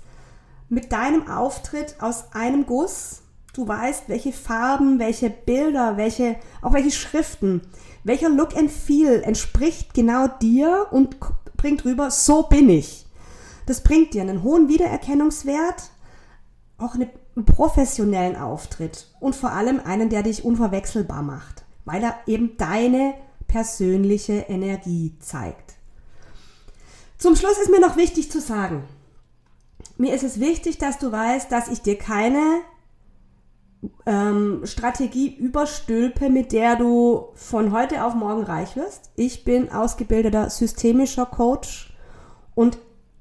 mit 0.71 0.93
deinem 0.93 1.29
Auftritt 1.29 1.97
aus 2.01 2.33
einem 2.33 2.65
Guss. 2.65 3.21
Du 3.53 3.69
weißt, 3.69 4.05
welche 4.09 4.33
Farben, 4.33 4.99
welche 4.99 5.29
Bilder, 5.29 5.99
welche, 5.99 6.37
auch 6.63 6.73
welche 6.73 6.93
Schriften, 6.93 7.61
welcher 8.05 8.31
Look 8.31 8.57
and 8.57 8.71
Feel 8.71 9.23
entspricht 9.23 9.93
genau 9.93 10.29
dir 10.41 10.87
und 10.91 11.17
bringt 11.59 11.85
rüber, 11.85 12.11
so 12.11 12.45
bin 12.45 12.71
ich. 12.71 13.08
Das 13.69 13.83
bringt 13.83 14.15
dir 14.15 14.23
einen 14.23 14.43
hohen 14.43 14.69
Wiedererkennungswert, 14.69 15.91
auch 16.79 16.95
einen 16.95 17.11
professionellen 17.45 18.35
Auftritt 18.35 19.09
und 19.21 19.37
vor 19.37 19.53
allem 19.53 19.79
einen, 19.85 20.09
der 20.09 20.23
dich 20.23 20.43
unverwechselbar 20.43 21.23
macht, 21.23 21.67
weil 21.85 22.03
er 22.03 22.17
eben 22.27 22.57
deine 22.57 23.13
persönliche 23.47 24.47
Energie 24.49 25.19
zeigt. 25.21 25.75
Zum 27.19 27.37
Schluss 27.37 27.59
ist 27.59 27.71
mir 27.71 27.79
noch 27.79 27.99
wichtig 27.99 28.33
zu 28.33 28.41
sagen, 28.41 28.85
mir 29.99 30.15
ist 30.15 30.25
es 30.25 30.41
wichtig, 30.41 30.79
dass 30.79 30.99
du 30.99 31.13
weißt, 31.13 31.53
dass 31.53 31.69
ich 31.69 31.83
dir 31.83 31.99
keine 31.99 32.63
ähm, 34.07 34.63
Strategie 34.65 35.37
überstülpe, 35.37 36.31
mit 36.31 36.53
der 36.53 36.77
du 36.77 37.29
von 37.35 37.73
heute 37.73 38.03
auf 38.03 38.15
morgen 38.15 38.45
reich 38.45 38.77
wirst. 38.77 39.11
Ich 39.15 39.45
bin 39.45 39.71
ausgebildeter 39.71 40.49
systemischer 40.49 41.27
Coach 41.27 41.93
und 42.55 42.79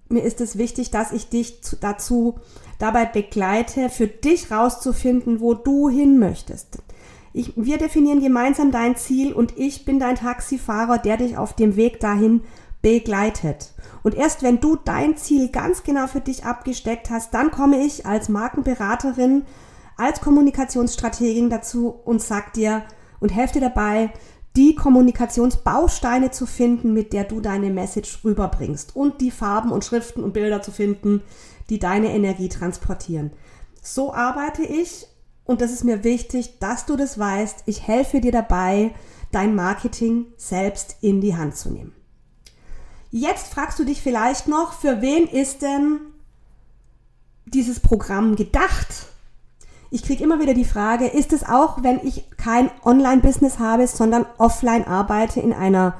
mir 0.10 0.24
ist 0.24 0.42
es 0.42 0.58
wichtig, 0.58 0.92
dass 0.92 1.12
ich 1.12 1.30
dich 1.30 1.60
dazu 1.82 2.36
dabei 2.80 3.06
begleite, 3.06 3.90
für 3.90 4.08
dich 4.08 4.52
rauszufinden, 4.52 5.40
wo 5.40 5.54
du 5.54 5.90
hin 5.90 6.20
möchtest. 6.20 6.80
Ich, 7.34 7.54
wir 7.56 7.78
definieren 7.78 8.22
gemeinsam 8.22 8.72
dein 8.72 8.96
Ziel 8.96 9.34
und 9.34 9.58
ich 9.58 9.86
bin 9.86 10.00
dein 10.00 10.16
Taxifahrer, 10.16 10.98
der 10.98 11.18
dich 11.18 11.38
auf 11.38 11.54
dem 11.54 11.76
Weg 11.76 12.00
dahin 12.00 12.42
begleitet. 12.82 13.74
Und 14.04 14.16
erst 14.16 14.44
wenn 14.44 14.60
du 14.60 14.78
dein 14.78 15.18
Ziel 15.18 15.50
ganz 15.50 15.84
genau 15.84 16.08
für 16.08 16.22
dich 16.22 16.46
abgesteckt 16.46 17.10
hast, 17.10 17.34
dann 17.34 17.52
komme 17.52 17.84
ich 17.84 18.06
als 18.06 18.30
Markenberaterin, 18.30 19.44
als 19.98 20.22
Kommunikationsstrategin 20.22 21.50
dazu 21.50 21.90
und 22.06 22.22
sag 22.22 22.54
dir 22.54 22.84
und 23.20 23.30
helfe 23.30 23.56
dir 23.56 23.70
dabei, 23.70 24.12
die 24.58 24.74
Kommunikationsbausteine 24.74 26.32
zu 26.32 26.48
finden, 26.48 26.92
mit 26.92 27.14
der 27.14 27.26
du 27.26 27.40
deine 27.42 27.70
Message 27.70 28.24
rüberbringst 28.24 28.96
und 28.96 29.22
die 29.22 29.30
Farben 29.30 29.72
und 29.72 29.86
Schriften 29.86 30.24
und 30.24 30.34
Bilder 30.34 30.64
zu 30.64 30.72
finden, 30.72 31.22
die 31.70 31.78
deine 31.78 32.12
Energie 32.12 32.50
transportieren. 32.50 33.32
So 33.84 34.14
arbeite 34.16 34.64
ich 34.64 35.06
und 35.46 35.62
das 35.62 35.72
ist 35.72 35.84
mir 35.84 36.04
wichtig, 36.04 36.58
dass 36.60 36.88
du 36.88 36.96
das 36.96 37.20
weißt. 37.20 37.64
Ich 37.68 37.88
helfe 37.88 38.20
dir 38.20 38.32
dabei, 38.32 38.96
dein 39.32 39.54
Marketing 39.54 40.26
selbst 40.38 40.98
in 41.02 41.22
die 41.22 41.38
Hand 41.38 41.56
zu 41.56 41.70
nehmen. 41.70 41.94
Jetzt 43.12 43.54
fragst 43.54 43.78
du 43.78 43.84
dich 43.84 44.02
vielleicht 44.02 44.48
noch, 44.48 44.74
für 44.74 45.02
wen 45.02 45.28
ist 45.28 45.62
denn 45.62 46.00
dieses 47.46 47.80
Programm 47.80 48.36
gedacht? 48.36 48.88
Ich 49.90 50.04
kriege 50.04 50.24
immer 50.24 50.40
wieder 50.40 50.54
die 50.54 50.66
Frage, 50.66 51.08
ist 51.08 51.34
es 51.34 51.44
auch, 51.48 51.84
wenn 51.84 52.00
ich 52.04 52.26
kein 52.38 52.70
Online-Business 52.84 53.60
habe, 53.60 53.88
sondern 53.88 54.26
offline 54.38 54.86
arbeite 54.86 55.40
in 55.40 55.54
einer 55.54 55.96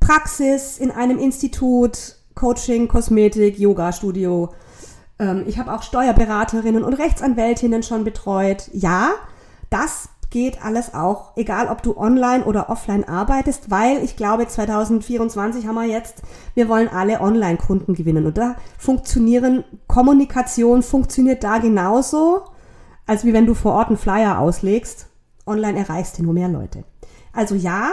Praxis, 0.00 0.78
in 0.78 0.90
einem 0.90 1.18
Institut, 1.18 2.16
Coaching, 2.34 2.88
Kosmetik, 2.88 3.58
Yoga-Studio, 3.58 4.50
ähm, 5.22 5.44
ich 5.46 5.58
habe 5.58 5.72
auch 5.72 5.82
Steuerberaterinnen 5.82 6.84
und 6.84 6.94
Rechtsanwältinnen 6.94 7.82
schon 7.82 8.04
betreut. 8.04 8.68
Ja, 8.72 9.10
das 9.70 10.08
geht 10.30 10.64
alles 10.64 10.94
auch, 10.94 11.36
egal 11.36 11.68
ob 11.68 11.82
du 11.82 11.96
online 11.96 12.44
oder 12.44 12.70
offline 12.70 13.04
arbeitest, 13.04 13.70
weil 13.70 14.02
ich 14.02 14.16
glaube, 14.16 14.48
2024 14.48 15.66
haben 15.66 15.74
wir 15.74 15.84
jetzt, 15.84 16.22
wir 16.54 16.68
wollen 16.68 16.88
alle 16.88 17.20
Online-Kunden 17.20 17.94
gewinnen. 17.94 18.26
Und 18.26 18.38
da 18.38 18.56
funktionieren, 18.78 19.64
Kommunikation 19.86 20.82
funktioniert 20.82 21.44
da 21.44 21.58
genauso, 21.58 22.44
als 23.06 23.24
wie 23.24 23.32
wenn 23.32 23.46
du 23.46 23.54
vor 23.54 23.72
Ort 23.72 23.88
einen 23.88 23.98
Flyer 23.98 24.38
auslegst. 24.38 25.06
Online 25.46 25.78
erreichst 25.78 26.18
du 26.18 26.22
nur 26.22 26.34
mehr 26.34 26.48
Leute. 26.48 26.84
Also 27.32 27.54
ja, 27.54 27.90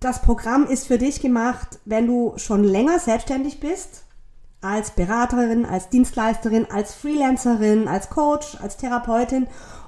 das 0.00 0.20
Programm 0.20 0.66
ist 0.66 0.86
für 0.86 0.98
dich 0.98 1.20
gemacht, 1.20 1.78
wenn 1.84 2.06
du 2.06 2.34
schon 2.36 2.64
länger 2.64 2.98
selbstständig 2.98 3.60
bist 3.60 4.04
als 4.60 4.92
Beraterin, 4.92 5.64
als 5.64 5.88
Dienstleisterin, 5.88 6.66
als 6.70 6.94
Freelancerin, 6.94 7.88
als 7.88 8.10
Coach, 8.10 8.56
als 8.60 8.76
Therapeutin 8.76 9.46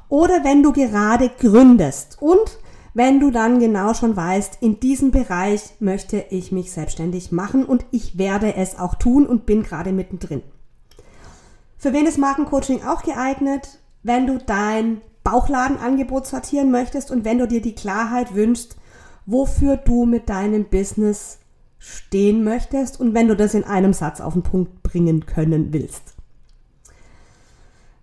oder 0.09 0.45
wenn 0.45 0.63
du 0.63 0.73
gerade 0.73 1.29
gründest 1.29 2.19
und 2.21 2.59
wenn 2.93 3.19
du 3.19 3.33
dann 3.33 3.59
genau 3.59 3.93
schon 3.93 4.15
weißt, 4.15 4.59
in 4.61 4.79
diesem 4.79 5.11
Bereich 5.11 5.75
möchte 5.81 6.25
ich 6.31 6.53
mich 6.53 6.71
selbstständig 6.71 7.33
machen 7.33 7.65
und 7.65 7.85
ich 7.91 8.19
werde 8.19 8.55
es 8.55 8.79
auch 8.79 8.95
tun 8.95 9.27
und 9.27 9.47
bin 9.47 9.65
gerade 9.65 9.93
mittendrin. 9.93 10.43
Für 11.85 11.93
wen 11.93 12.07
ist 12.07 12.17
Markencoaching 12.17 12.83
auch 12.83 13.03
geeignet? 13.03 13.79
Wenn 14.03 14.27
du 14.27 14.39
dein 14.39 15.03
Bauchladenangebot 15.23 16.27
sortieren 16.27 16.71
möchtest 16.71 17.11
und 17.11 17.27
wenn 17.27 17.37
du 17.37 17.47
dir 17.47 17.61
die 17.61 17.75
Klarheit 17.75 18.35
wünschst, 18.35 18.77
wofür 19.27 19.77
du 19.77 20.07
mit 20.07 20.31
deinem 20.31 20.65
Business 20.65 21.41
stehen 21.77 22.43
möchtest 22.43 22.99
und 22.99 23.13
wenn 23.13 23.29
du 23.29 23.37
das 23.37 23.53
in 23.53 23.65
einem 23.65 23.93
Satz 23.93 24.23
auf 24.23 24.33
den 24.33 24.43
Punkt 24.43 24.83
bringen 24.83 25.27
können 25.27 25.75
willst. 25.75 26.15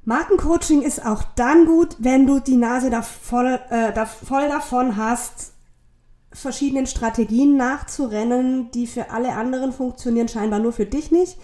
Markencoaching 0.06 0.84
ist 0.84 1.04
auch 1.04 1.24
dann 1.36 1.66
gut, 1.66 1.96
wenn 1.98 2.28
du 2.28 2.40
die 2.40 2.58
Nase 2.58 2.92
da 2.92 3.02
voll, 3.02 3.60
äh, 3.72 3.92
da 3.94 4.06
voll 4.06 4.48
davon 4.48 4.96
hast, 4.96 5.54
verschiedenen 6.32 6.86
Strategien 6.86 7.58
nachzurennen, 7.58 8.70
die 8.70 8.86
für 8.86 9.10
alle 9.10 9.34
anderen 9.34 9.74
funktionieren, 9.74 10.28
scheinbar 10.28 10.60
nur 10.60 10.72
für 10.72 10.86
dich 10.86 11.10
nicht, 11.10 11.40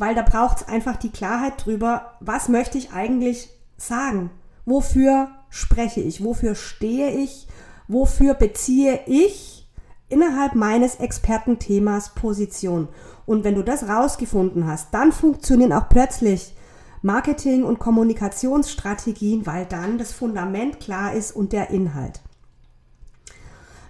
weil 0.00 0.14
da 0.14 0.22
braucht 0.22 0.62
es 0.62 0.68
einfach 0.68 0.96
die 0.96 1.10
Klarheit 1.10 1.66
drüber, 1.66 2.14
was 2.20 2.48
möchte 2.48 2.78
ich 2.78 2.92
eigentlich 2.92 3.50
sagen? 3.76 4.30
Wofür 4.64 5.28
spreche 5.50 6.00
ich? 6.00 6.24
Wofür 6.24 6.54
stehe 6.54 7.10
ich? 7.10 7.46
Wofür 7.86 8.32
beziehe 8.32 9.00
ich 9.04 9.68
innerhalb 10.08 10.54
meines 10.54 10.96
Expertenthemas 10.96 12.14
Position. 12.14 12.88
Und 13.26 13.44
wenn 13.44 13.54
du 13.54 13.62
das 13.62 13.88
rausgefunden 13.90 14.66
hast, 14.66 14.94
dann 14.94 15.12
funktionieren 15.12 15.74
auch 15.74 15.90
plötzlich 15.90 16.54
Marketing- 17.02 17.64
und 17.64 17.78
Kommunikationsstrategien, 17.78 19.46
weil 19.46 19.66
dann 19.66 19.98
das 19.98 20.12
Fundament 20.12 20.80
klar 20.80 21.12
ist 21.12 21.36
und 21.36 21.52
der 21.52 21.68
Inhalt. 21.68 22.22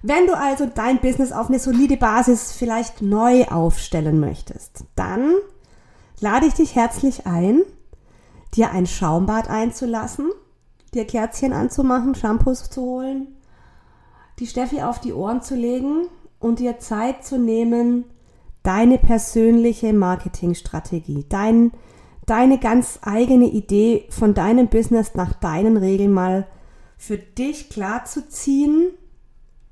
Wenn 0.02 0.26
du 0.26 0.36
also 0.36 0.66
dein 0.66 1.00
Business 1.00 1.30
auf 1.30 1.48
eine 1.48 1.60
solide 1.60 1.96
Basis 1.96 2.50
vielleicht 2.50 3.00
neu 3.00 3.44
aufstellen 3.44 4.18
möchtest, 4.18 4.84
dann 4.96 5.34
lade 6.20 6.46
ich 6.46 6.54
dich 6.54 6.74
herzlich 6.76 7.26
ein, 7.26 7.62
dir 8.54 8.70
ein 8.70 8.86
Schaumbad 8.86 9.48
einzulassen, 9.48 10.30
dir 10.94 11.06
Kerzchen 11.06 11.52
anzumachen, 11.52 12.14
Shampoos 12.14 12.70
zu 12.70 12.82
holen, 12.82 13.28
die 14.38 14.46
Steffi 14.46 14.82
auf 14.82 15.00
die 15.00 15.12
Ohren 15.12 15.42
zu 15.42 15.54
legen 15.54 16.06
und 16.38 16.58
dir 16.58 16.78
Zeit 16.78 17.24
zu 17.24 17.38
nehmen, 17.38 18.04
deine 18.62 18.98
persönliche 18.98 19.92
Marketingstrategie, 19.92 21.24
dein, 21.28 21.72
deine 22.26 22.58
ganz 22.58 22.98
eigene 23.02 23.46
Idee 23.46 24.06
von 24.10 24.34
deinem 24.34 24.68
Business 24.68 25.14
nach 25.14 25.34
deinen 25.34 25.76
Regeln 25.76 26.12
mal 26.12 26.46
für 26.96 27.16
dich 27.16 27.70
klar 27.70 28.04
zu 28.04 28.28
ziehen, 28.28 28.90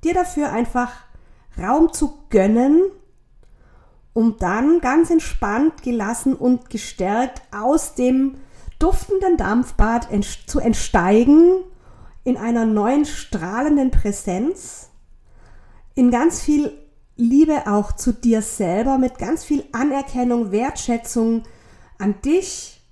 dir 0.05 0.15
dafür 0.15 0.51
einfach 0.51 0.93
Raum 1.59 1.93
zu 1.93 2.15
gönnen 2.31 2.83
um 4.19 4.37
dann 4.37 4.81
ganz 4.81 5.11
entspannt, 5.11 5.85
gelassen 5.85 6.35
und 6.35 6.71
gestärkt 6.71 7.41
aus 7.55 7.95
dem 7.95 8.35
duftenden 8.81 9.37
Dampfbad 9.37 10.09
zu 10.49 10.59
entsteigen 10.59 11.63
in 12.25 12.37
einer 12.37 12.67
neuen 12.67 13.05
strahlenden 13.05 13.93
Präsenz, 13.93 14.91
in 15.95 16.11
ganz 16.11 16.41
viel 16.41 16.77
Liebe 17.15 17.69
auch 17.69 17.93
zu 17.93 18.13
dir 18.13 18.43
selber, 18.43 18.99
mit 18.99 19.19
ganz 19.19 19.45
viel 19.45 19.63
Anerkennung, 19.71 20.51
Wertschätzung 20.51 21.45
an 21.99 22.21
dich 22.23 22.83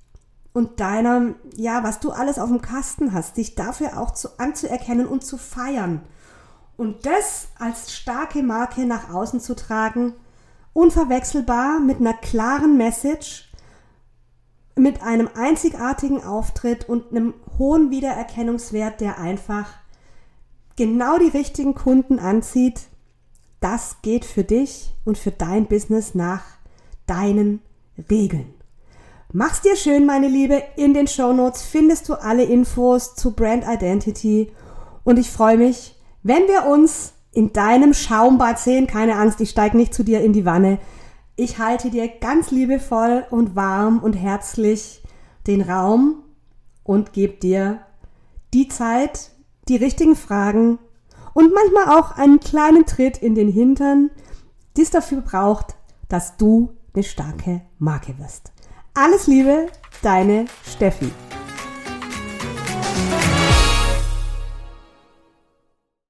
und 0.52 0.78
deiner, 0.78 1.34
ja, 1.56 1.82
was 1.82 1.98
du 1.98 2.12
alles 2.12 2.38
auf 2.38 2.50
dem 2.50 2.62
Kasten 2.62 3.12
hast, 3.12 3.36
dich 3.36 3.56
dafür 3.56 3.98
auch 3.98 4.12
zu, 4.12 4.38
anzuerkennen 4.38 5.08
und 5.08 5.24
zu 5.24 5.38
feiern. 5.38 6.02
Und 6.76 7.04
das 7.04 7.48
als 7.58 7.92
starke 7.92 8.44
Marke 8.44 8.86
nach 8.86 9.12
außen 9.12 9.40
zu 9.40 9.56
tragen, 9.56 10.14
unverwechselbar 10.76 11.80
mit 11.80 12.00
einer 12.00 12.12
klaren 12.12 12.76
Message, 12.76 13.50
mit 14.76 15.02
einem 15.02 15.30
einzigartigen 15.34 16.22
Auftritt 16.22 16.86
und 16.86 17.10
einem 17.10 17.32
hohen 17.58 17.90
Wiedererkennungswert, 17.90 19.00
der 19.00 19.18
einfach 19.18 19.70
genau 20.76 21.18
die 21.18 21.28
richtigen 21.28 21.74
Kunden 21.74 22.18
anzieht, 22.18 22.82
das 23.60 24.02
geht 24.02 24.26
für 24.26 24.44
dich 24.44 24.92
und 25.06 25.16
für 25.16 25.30
dein 25.30 25.66
Business 25.66 26.14
nach 26.14 26.42
deinen 27.06 27.62
Regeln. 28.10 28.52
Mach's 29.32 29.62
dir 29.62 29.76
schön, 29.76 30.04
meine 30.04 30.28
Liebe. 30.28 30.62
In 30.76 30.92
den 30.92 31.06
Show 31.06 31.32
Notes 31.32 31.62
findest 31.62 32.10
du 32.10 32.14
alle 32.14 32.44
Infos 32.44 33.14
zu 33.14 33.32
Brand 33.32 33.64
Identity 33.66 34.52
und 35.04 35.18
ich 35.18 35.30
freue 35.30 35.56
mich, 35.56 35.96
wenn 36.22 36.46
wir 36.48 36.66
uns 36.66 37.14
in 37.36 37.52
deinem 37.52 37.92
Schaumbad 37.92 38.58
sehen. 38.58 38.86
Keine 38.86 39.16
Angst, 39.16 39.40
ich 39.40 39.50
steige 39.50 39.76
nicht 39.76 39.92
zu 39.92 40.02
dir 40.02 40.22
in 40.22 40.32
die 40.32 40.46
Wanne. 40.46 40.78
Ich 41.36 41.58
halte 41.58 41.90
dir 41.90 42.08
ganz 42.08 42.50
liebevoll 42.50 43.26
und 43.30 43.54
warm 43.54 43.98
und 43.98 44.14
herzlich 44.14 45.02
den 45.46 45.60
Raum 45.60 46.22
und 46.82 47.12
gebe 47.12 47.34
dir 47.34 47.80
die 48.54 48.68
Zeit, 48.68 49.32
die 49.68 49.76
richtigen 49.76 50.16
Fragen 50.16 50.78
und 51.34 51.52
manchmal 51.52 51.98
auch 51.98 52.16
einen 52.16 52.40
kleinen 52.40 52.86
Tritt 52.86 53.18
in 53.18 53.34
den 53.34 53.52
Hintern, 53.52 54.10
die 54.78 54.82
es 54.82 54.90
dafür 54.90 55.20
braucht, 55.20 55.76
dass 56.08 56.38
du 56.38 56.70
eine 56.94 57.04
starke 57.04 57.60
Marke 57.78 58.18
wirst. 58.18 58.52
Alles 58.94 59.26
Liebe, 59.26 59.66
deine 60.00 60.46
Steffi. 60.64 61.10